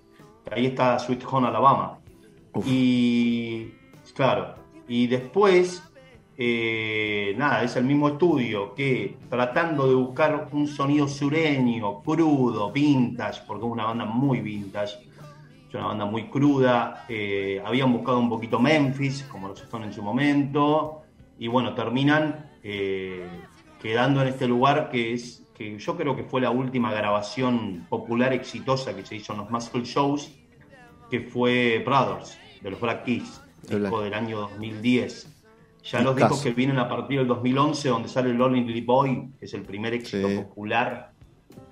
Ahí 0.50 0.64
está 0.64 0.98
Sweet 0.98 1.22
Home 1.30 1.48
Alabama. 1.48 1.98
Uf. 2.54 2.64
Y 2.66 3.74
claro, 4.14 4.54
y 4.88 5.06
después, 5.06 5.82
eh, 6.40 7.34
nada, 7.36 7.64
es 7.64 7.74
el 7.74 7.82
mismo 7.82 8.10
estudio 8.10 8.72
que 8.72 9.16
tratando 9.28 9.88
de 9.88 9.94
buscar 9.96 10.48
un 10.52 10.68
sonido 10.68 11.08
sureño, 11.08 12.00
crudo, 12.02 12.70
vintage, 12.70 13.42
porque 13.44 13.66
es 13.66 13.72
una 13.72 13.86
banda 13.86 14.04
muy 14.04 14.40
vintage, 14.40 14.98
es 15.68 15.74
una 15.74 15.86
banda 15.86 16.04
muy 16.04 16.28
cruda, 16.28 17.04
eh, 17.08 17.60
habían 17.64 17.92
buscado 17.92 18.20
un 18.20 18.28
poquito 18.28 18.60
Memphis, 18.60 19.24
como 19.24 19.48
los 19.48 19.60
Stones 19.62 19.88
en 19.88 19.94
su 19.94 20.00
momento, 20.00 21.02
y 21.40 21.48
bueno, 21.48 21.74
terminan 21.74 22.52
eh, 22.62 23.26
quedando 23.82 24.22
en 24.22 24.28
este 24.28 24.46
lugar 24.46 24.90
que 24.90 25.14
es 25.14 25.44
que 25.56 25.76
yo 25.76 25.96
creo 25.96 26.14
que 26.14 26.22
fue 26.22 26.40
la 26.40 26.50
última 26.50 26.92
grabación 26.92 27.84
popular 27.88 28.32
exitosa 28.32 28.94
que 28.94 29.04
se 29.04 29.16
hizo 29.16 29.32
en 29.32 29.40
los 29.40 29.50
Muscle 29.50 29.82
Shows, 29.82 30.30
que 31.10 31.18
fue 31.18 31.82
Brothers, 31.84 32.38
de 32.62 32.70
los 32.70 32.80
Black 32.80 33.02
Keys, 33.02 33.40
disco 33.68 34.02
del 34.02 34.14
año 34.14 34.38
2010. 34.38 35.37
Ya 35.90 36.02
los 36.02 36.14
discos 36.16 36.42
que 36.42 36.52
vienen 36.52 36.78
a 36.78 36.88
partir 36.88 37.18
del 37.18 37.28
2011, 37.28 37.88
donde 37.88 38.08
sale 38.08 38.34
Lonely 38.34 38.80
Boy, 38.82 39.30
que 39.38 39.46
es 39.46 39.54
el 39.54 39.62
primer 39.62 39.94
éxito 39.94 40.28
Sí. 40.28 40.36
popular, 40.36 41.12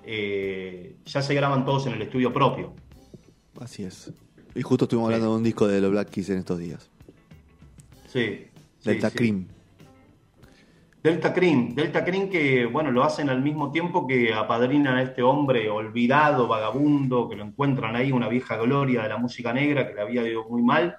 eh, 0.03 0.95
ya 1.05 1.21
se 1.21 1.33
graban 1.35 1.65
todos 1.65 1.85
en 1.87 1.93
el 1.93 2.01
estudio 2.01 2.33
propio. 2.33 2.73
Así 3.59 3.83
es. 3.83 4.11
Y 4.55 4.61
justo 4.63 4.85
estuvimos 4.85 5.09
hablando 5.09 5.31
de 5.31 5.37
un 5.37 5.43
disco 5.43 5.67
de 5.67 5.81
los 5.81 5.91
Black 5.91 6.09
Keys 6.09 6.29
en 6.31 6.39
estos 6.39 6.57
días. 6.57 6.89
Sí. 8.07 8.47
sí, 8.79 8.89
Delta 8.89 9.09
sí. 9.11 9.17
Cream. 9.17 9.47
Delta 11.03 11.31
Cream, 11.33 11.75
Delta 11.75 12.03
Cream 12.03 12.29
que, 12.29 12.65
bueno, 12.65 12.91
lo 12.91 13.03
hacen 13.03 13.29
al 13.29 13.41
mismo 13.41 13.71
tiempo 13.71 14.07
que 14.07 14.33
apadrinan 14.33 14.97
a 14.97 15.03
este 15.03 15.21
hombre 15.21 15.69
olvidado, 15.69 16.47
vagabundo, 16.47 17.29
que 17.29 17.35
lo 17.35 17.45
encuentran 17.45 17.95
ahí, 17.95 18.11
una 18.11 18.27
vieja 18.27 18.57
gloria 18.57 19.03
de 19.03 19.09
la 19.09 19.17
música 19.17 19.53
negra 19.53 19.87
que 19.87 19.93
le 19.93 20.01
había 20.01 20.27
ido 20.27 20.49
muy 20.49 20.61
mal 20.63 20.97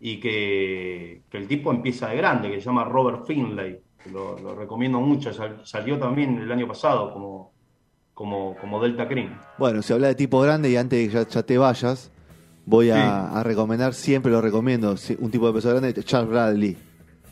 y 0.00 0.20
que, 0.20 1.22
que 1.30 1.38
el 1.38 1.48
tipo 1.48 1.70
empieza 1.72 2.08
de 2.08 2.16
grande, 2.16 2.50
que 2.50 2.60
se 2.60 2.66
llama 2.66 2.84
Robert 2.84 3.26
Finlay, 3.26 3.80
lo, 4.12 4.38
lo 4.38 4.54
recomiendo 4.54 5.00
mucho, 5.00 5.32
sal- 5.32 5.60
salió 5.64 5.98
también 5.98 6.38
el 6.38 6.50
año 6.52 6.68
pasado 6.68 7.12
como, 7.12 7.52
como, 8.14 8.56
como 8.60 8.80
Delta 8.80 9.08
Cream. 9.08 9.38
Bueno, 9.58 9.82
se 9.82 9.92
habla 9.94 10.08
de 10.08 10.14
tipo 10.14 10.40
grande 10.40 10.70
y 10.70 10.76
antes 10.76 10.98
de 10.98 11.06
que 11.08 11.12
ya, 11.12 11.26
ya 11.28 11.42
te 11.42 11.58
vayas, 11.58 12.10
voy 12.64 12.90
a, 12.90 12.94
Sí. 12.96 13.36
a 13.38 13.42
recomendar, 13.42 13.92
siempre 13.94 14.30
lo 14.30 14.40
recomiendo, 14.40 14.96
si- 14.96 15.16
un 15.18 15.30
tipo 15.30 15.46
de 15.48 15.52
peso 15.54 15.70
grande, 15.70 15.92
Charles 16.04 16.30
Bradley. 16.30 16.76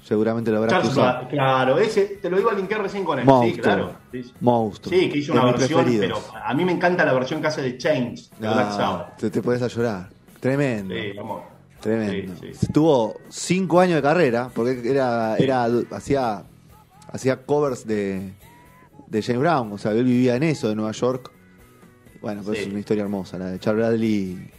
Seguramente 0.02 0.52
lo 0.52 0.58
habrás 0.58 0.72
Charles 0.72 0.90
cruzado. 0.92 1.22
Bra- 1.24 1.28
claro, 1.30 1.78
ese 1.78 2.04
te 2.22 2.30
lo 2.30 2.38
iba 2.40 2.52
a 2.52 2.54
linkear 2.54 2.80
recién 2.80 3.04
con 3.04 3.18
él, 3.18 3.24
sí, 3.24 3.30
Monstruo. 3.30 3.62
claro. 3.64 3.92
Sí, 4.12 4.22
sí. 4.22 4.32
Monstruo. 4.40 4.96
Sí, 4.96 5.10
que 5.10 5.18
hizo 5.18 5.32
una 5.32 5.44
versión, 5.46 5.68
pero 5.84 5.84
preferidos. 5.84 6.32
a 6.44 6.54
mí 6.54 6.64
me 6.64 6.70
encanta 6.72 7.04
la 7.04 7.12
versión 7.12 7.40
que 7.40 7.48
hace 7.48 7.62
de 7.62 7.76
Change, 7.76 8.30
de 8.38 8.46
Black 8.46 8.66
Ah, 8.70 8.72
Sabbath. 8.72 9.16
te, 9.16 9.30
te 9.30 9.64
a 9.64 9.66
llorar. 9.68 10.08
Tremendo. 10.38 10.94
Sí, 10.94 11.18
amor. 11.18 11.55
Tremendo. 11.86 12.34
Sí, 12.40 12.48
sí. 12.52 12.66
Tuvo 12.72 13.16
cinco 13.28 13.80
años 13.80 13.96
de 13.96 14.02
carrera, 14.02 14.50
porque 14.54 14.80
era, 14.84 15.36
era 15.36 15.66
hacía, 15.92 16.42
hacía 17.12 17.44
covers 17.44 17.86
de, 17.86 18.32
de 19.06 19.22
James 19.22 19.40
Brown, 19.40 19.72
o 19.72 19.78
sea, 19.78 19.92
él 19.92 20.04
vivía 20.04 20.36
en 20.36 20.42
eso, 20.42 20.68
de 20.68 20.74
Nueva 20.74 20.92
York. 20.92 21.30
Bueno, 22.20 22.42
pues 22.44 22.58
Sí. 22.58 22.64
es 22.64 22.70
una 22.70 22.80
historia 22.80 23.02
hermosa, 23.04 23.38
la 23.38 23.46
de 23.50 23.58
Charles 23.60 23.86
Bradley. 23.86 24.50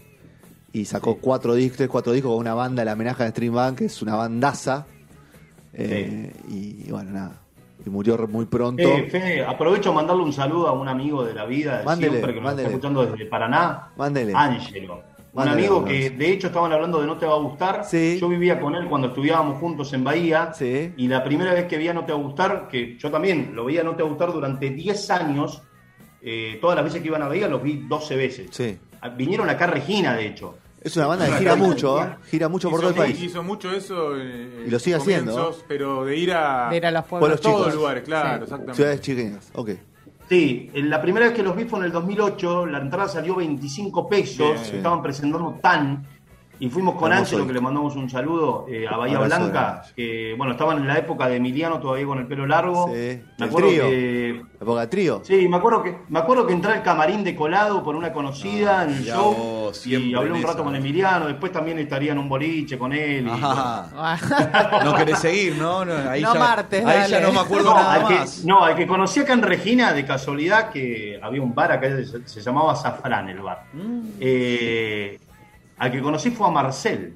Y 0.73 0.85
sacó 0.85 1.17
cuatro 1.17 1.55
discos, 1.55 1.77
tres, 1.77 1.89
cuatro 1.89 2.13
discos 2.13 2.31
con 2.31 2.39
una 2.39 2.53
banda, 2.53 2.85
la 2.85 2.91
amenaza 2.91 3.23
de 3.23 3.31
Stream 3.31 3.53
Band, 3.53 3.77
que 3.77 3.85
es 3.85 4.01
una 4.01 4.15
bandaza. 4.15 4.85
Eh, 5.73 6.31
y, 6.49 6.91
bueno, 6.91 7.11
nada. 7.11 7.41
Y 7.85 7.89
murió 7.89 8.17
muy 8.27 8.45
pronto. 8.45 8.81
Eh, 8.83 9.07
Fede, 9.09 9.43
aprovecho 9.45 9.93
mandarle 9.93 10.23
un 10.23 10.33
saludo 10.33 10.67
a 10.67 10.73
un 10.73 10.87
amigo 10.87 11.23
de 11.23 11.33
la 11.33 11.45
vida 11.45 11.79
de 11.79 11.83
Mándele, 11.85 12.11
siempre 12.11 12.33
que 12.33 12.39
nos 12.41 12.45
mándele. 12.45 12.67
está 12.67 12.75
escuchando 12.77 13.05
desde 13.05 13.25
Paraná, 13.25 13.89
Mándele. 13.97 14.33
Ángelo. 14.35 15.01
Un 15.43 15.47
amigo 15.49 15.85
que 15.85 16.09
de 16.09 16.31
hecho 16.31 16.47
estaban 16.47 16.71
hablando 16.71 16.99
de 16.99 17.07
No 17.07 17.17
Te 17.17 17.25
Va 17.25 17.35
a 17.35 17.39
Gustar. 17.39 17.85
Sí. 17.85 18.17
Yo 18.19 18.27
vivía 18.29 18.59
con 18.59 18.75
él 18.75 18.87
cuando 18.87 19.07
estudiábamos 19.09 19.59
juntos 19.59 19.93
en 19.93 20.03
Bahía. 20.03 20.51
Sí. 20.53 20.93
Y 20.97 21.07
la 21.07 21.23
primera 21.23 21.53
vez 21.53 21.65
que 21.67 21.77
vi 21.77 21.87
a 21.87 21.93
No 21.93 22.05
Te 22.05 22.11
Va 22.11 22.17
a 22.19 22.21
Gustar, 22.21 22.67
que 22.67 22.97
yo 22.97 23.11
también 23.11 23.51
lo 23.53 23.65
veía 23.65 23.81
a 23.81 23.83
No 23.83 23.95
Te 23.95 24.03
Va 24.03 24.07
a 24.09 24.11
Gustar 24.11 24.31
durante 24.33 24.69
10 24.69 25.11
años, 25.11 25.61
eh, 26.21 26.57
todas 26.61 26.75
las 26.75 26.85
veces 26.85 27.01
que 27.01 27.07
iban 27.07 27.21
a 27.21 27.27
Bahía 27.27 27.47
los 27.47 27.61
vi 27.61 27.85
12 27.87 28.15
veces. 28.15 28.47
Sí. 28.51 28.77
Vinieron 29.15 29.49
acá 29.49 29.65
a 29.65 29.67
Regina, 29.67 30.15
de 30.15 30.27
hecho. 30.27 30.57
Es 30.81 30.95
una 30.95 31.07
banda 31.07 31.25
que 31.27 31.33
gira 31.33 31.55
mucho, 31.55 32.01
¿eh? 32.01 32.15
gira 32.29 32.47
mucho 32.47 32.69
por 32.69 32.79
hizo, 32.79 32.89
todo 32.93 33.03
el 33.03 33.09
país. 33.11 33.21
hizo 33.23 33.43
mucho 33.43 33.71
eso 33.71 34.15
eh, 34.15 34.65
Y 34.67 34.69
lo 34.69 34.79
sigue 34.79 34.95
en 34.95 35.01
haciendo, 35.01 35.55
pero 35.67 36.05
de 36.05 36.15
ir 36.15 36.31
a, 36.33 36.69
De 36.69 36.77
ir 36.77 36.85
a 36.85 36.91
los 36.91 37.03
a 37.03 37.05
pueblos. 37.07 37.19
Pueblos 37.29 37.41
todos 37.41 37.65
chicos. 37.67 37.75
lugares, 37.75 38.03
claro, 38.03 38.37
Sí. 38.37 38.43
exactamente. 38.43 38.73
Ciudades 38.75 39.01
chiqueñas, 39.01 39.51
ok. 39.53 39.69
Sí, 40.29 40.69
en 40.73 40.89
la 40.89 41.01
primera 41.01 41.27
vez 41.27 41.35
que 41.35 41.43
los 41.43 41.55
vi 41.55 41.63
fue 41.63 41.79
en 41.79 41.85
el 41.85 41.91
2008, 41.91 42.65
la 42.65 42.79
entrada 42.79 43.07
salió 43.07 43.35
25 43.35 44.09
pesos, 44.09 44.61
Bien. 44.61 44.75
estaban 44.75 45.01
presentando 45.01 45.57
tan, 45.61 46.05
y 46.59 46.69
fuimos 46.69 46.95
con 46.95 47.13
Ángelo, 47.13 47.45
que 47.45 47.53
le 47.53 47.61
mandamos 47.61 47.95
un 47.95 48.09
saludo 48.09 48.65
eh, 48.69 48.85
a 48.89 48.97
Bahía 48.97 49.17
Abrazo 49.17 49.41
Blanca, 49.43 49.83
que 49.95 50.33
bueno, 50.37 50.53
estaban 50.53 50.77
en 50.77 50.87
la 50.87 50.97
época 50.97 51.27
de 51.27 51.35
Emiliano 51.37 51.79
todavía 51.79 52.05
con 52.05 52.19
el 52.19 52.25
pelo 52.27 52.45
largo. 52.47 52.87
Sí. 52.87 52.93
Me 52.93 53.23
¿El 53.37 53.43
acuerdo 53.43 53.67
trío? 53.69 53.83
que 53.83 54.41
La 54.59 54.63
época 54.63 54.89
trío. 54.89 55.21
Sí, 55.23 55.47
me 55.47 55.57
acuerdo 55.57 55.83
que 55.83 55.97
me 56.09 56.19
acuerdo 56.19 56.47
que 56.47 56.53
entré 56.53 56.73
al 56.73 56.83
camarín 56.83 57.23
de 57.23 57.35
colado 57.35 57.83
por 57.83 57.95
una 57.95 58.11
conocida 58.11 58.79
Ah, 58.79 58.83
en 58.85 58.89
el 58.89 59.03
show 59.03 59.33
vos, 59.35 59.87
y 59.87 60.13
hablé 60.15 60.31
un 60.31 60.41
rato 60.41 60.55
esa. 60.55 60.63
con 60.63 60.75
Emiliano, 60.75 61.27
después 61.27 61.51
también 61.51 61.77
estaría 61.79 62.11
en 62.11 62.17
un 62.17 62.27
boliche 62.29 62.77
con 62.77 62.91
él. 62.93 63.27
y, 63.27 63.29
Ajá. 63.29 64.17
No 64.83 64.95
querés 64.95 65.19
seguir, 65.19 65.55
¿no? 65.57 65.85
No, 65.85 65.93
ahí 66.09 66.21
No 66.21 66.33
ya, 66.33 66.39
martes, 66.39 66.79
ahí 66.85 66.97
dale. 67.01 67.09
ya 67.09 67.19
no 67.21 67.31
me 67.33 67.39
acuerdo 67.39 67.69
No, 67.69 67.75
nada 67.75 67.93
al 67.93 68.07
que, 68.07 68.13
más. 68.15 68.43
no, 68.45 68.63
al 68.63 68.75
que 68.75 68.87
conocí 68.87 69.19
acá 69.19 69.33
en 69.33 69.41
Regina, 69.43 69.93
de 69.93 70.05
casualidad, 70.05 70.69
que 70.71 71.19
había 71.21 71.41
un 71.41 71.53
bar 71.53 71.71
acá, 71.71 71.87
se, 72.03 72.27
se 72.27 72.41
llamaba 72.41 72.75
Zafrán 72.75 73.29
el 73.29 73.39
bar. 73.41 73.63
Mm. 73.73 74.01
Eh, 74.19 75.19
al 75.77 75.91
que 75.91 76.01
conocí 76.01 76.31
fue 76.31 76.47
a 76.47 76.51
Marcel. 76.51 77.15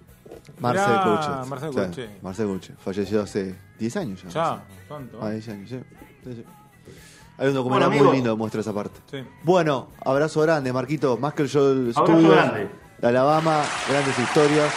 Marcel 0.59 0.87
Mirá, 0.89 1.03
Couchet. 1.03 1.49
Marcel 1.49 1.69
Sí, 1.71 1.75
Couchet. 1.77 2.21
Marcel 2.23 2.47
Couchet. 2.47 2.77
Falleció 2.79 3.21
hace 3.21 3.55
10 3.79 3.97
años 3.97 4.23
ya. 4.23 4.29
Ya, 4.29 4.63
tanto. 4.87 5.19
Ah, 5.21 5.29
10 5.31 5.49
años, 5.49 5.69
sí. 5.69 5.79
Sí, 6.23 6.33
sí. 6.35 6.43
Hay 7.37 7.47
un 7.47 7.53
documental 7.55 7.89
Bueno, 7.89 7.89
muy 7.89 7.97
amigos. 7.97 8.15
lindo 8.15 8.31
que 8.33 8.37
muestra 8.37 8.61
esa 8.61 8.73
parte. 8.73 8.99
Sí. 9.09 9.17
Bueno, 9.43 9.87
abrazo 10.05 10.41
grande, 10.41 10.71
Marquito. 10.71 11.17
Más 11.17 11.33
que 11.33 11.43
el 11.43 11.49
show 11.49 11.65
del 11.69 11.91
Abrazo 11.95 12.03
Studios, 12.13 12.35
grande. 12.35 12.69
de 12.99 13.07
Alabama, 13.07 13.61
grandes 13.89 14.19
historias. 14.19 14.71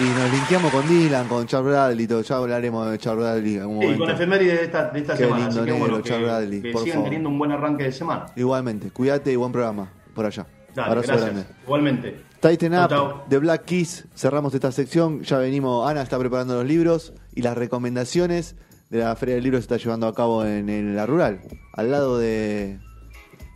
Y 0.00 0.04
nos 0.04 0.30
linkeamos 0.30 0.70
con 0.72 0.88
Dylan, 0.88 1.26
con 1.28 1.46
Charles 1.46 1.72
Bradley. 1.72 2.06
todo. 2.06 2.22
Ya 2.22 2.36
hablaremos 2.36 2.88
de 2.90 2.98
Charles 2.98 3.24
Bradley 3.24 3.54
en 3.56 3.60
algún 3.62 3.78
Sí, 3.80 3.84
momento. 3.86 4.04
con 4.04 4.14
efemérides 4.14 4.58
de 4.60 4.64
esta, 4.66 4.84
de 4.90 4.98
esta 5.00 5.12
Qué 5.16 5.24
semana. 5.24 5.36
lindo 5.46 5.50
Así 5.50 5.58
que 5.66 5.72
negro, 5.72 5.78
bueno, 5.88 6.02
que, 6.02 6.08
Charles 6.08 6.26
Bradley, 6.28 6.62
que 6.62 6.70
por 6.72 6.82
sigan 6.82 6.94
favor. 6.94 7.04
teniendo 7.06 7.28
un 7.28 7.38
buen 7.38 7.52
arranque 7.52 7.84
de 7.84 7.92
semana. 7.92 8.26
Igualmente, 8.36 8.90
cuídate 8.90 9.32
y 9.32 9.36
buen 9.36 9.50
programa 9.52 9.88
por 10.14 10.24
allá. 10.24 10.46
Dale, 10.74 10.88
abrazo 10.90 11.08
gracias. 11.08 11.30
grande. 11.30 11.46
Igualmente. 11.64 12.24
Tighten 12.40 12.72
Up 12.74 12.88
chau. 12.88 13.22
de 13.28 13.38
Black 13.38 13.64
Keys. 13.64 14.04
Cerramos 14.14 14.54
esta 14.54 14.70
sección. 14.72 15.22
Ya 15.22 15.38
venimos. 15.38 15.88
Ana 15.88 16.02
está 16.02 16.18
preparando 16.18 16.54
los 16.54 16.64
libros 16.66 17.12
y 17.34 17.42
las 17.42 17.56
recomendaciones 17.56 18.54
de 18.90 18.98
la 18.98 19.14
Feria 19.16 19.34
del 19.34 19.44
Libro 19.44 19.58
se 19.58 19.62
está 19.62 19.76
llevando 19.76 20.06
a 20.06 20.14
cabo 20.14 20.44
en, 20.44 20.68
en 20.68 20.96
la 20.96 21.04
rural, 21.06 21.40
al 21.74 21.90
lado 21.90 22.18
de, 22.18 22.78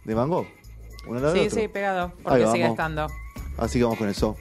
de 0.05 0.15
Van 0.15 0.29
Gogh. 0.29 0.47
Uno 1.07 1.17
al 1.17 1.23
lado 1.23 1.35
del 1.35 1.43
sí, 1.43 1.49
otro. 1.49 1.61
sí, 1.63 1.69
pegado. 1.69 2.05
Ahí 2.07 2.13
Porque 2.23 2.47
sigue 2.49 2.63
vamos. 2.65 2.71
estando. 2.79 3.07
Así 3.59 3.79
que 3.79 3.85
vamos 3.85 3.99
con 3.99 4.09
eso. 4.09 4.37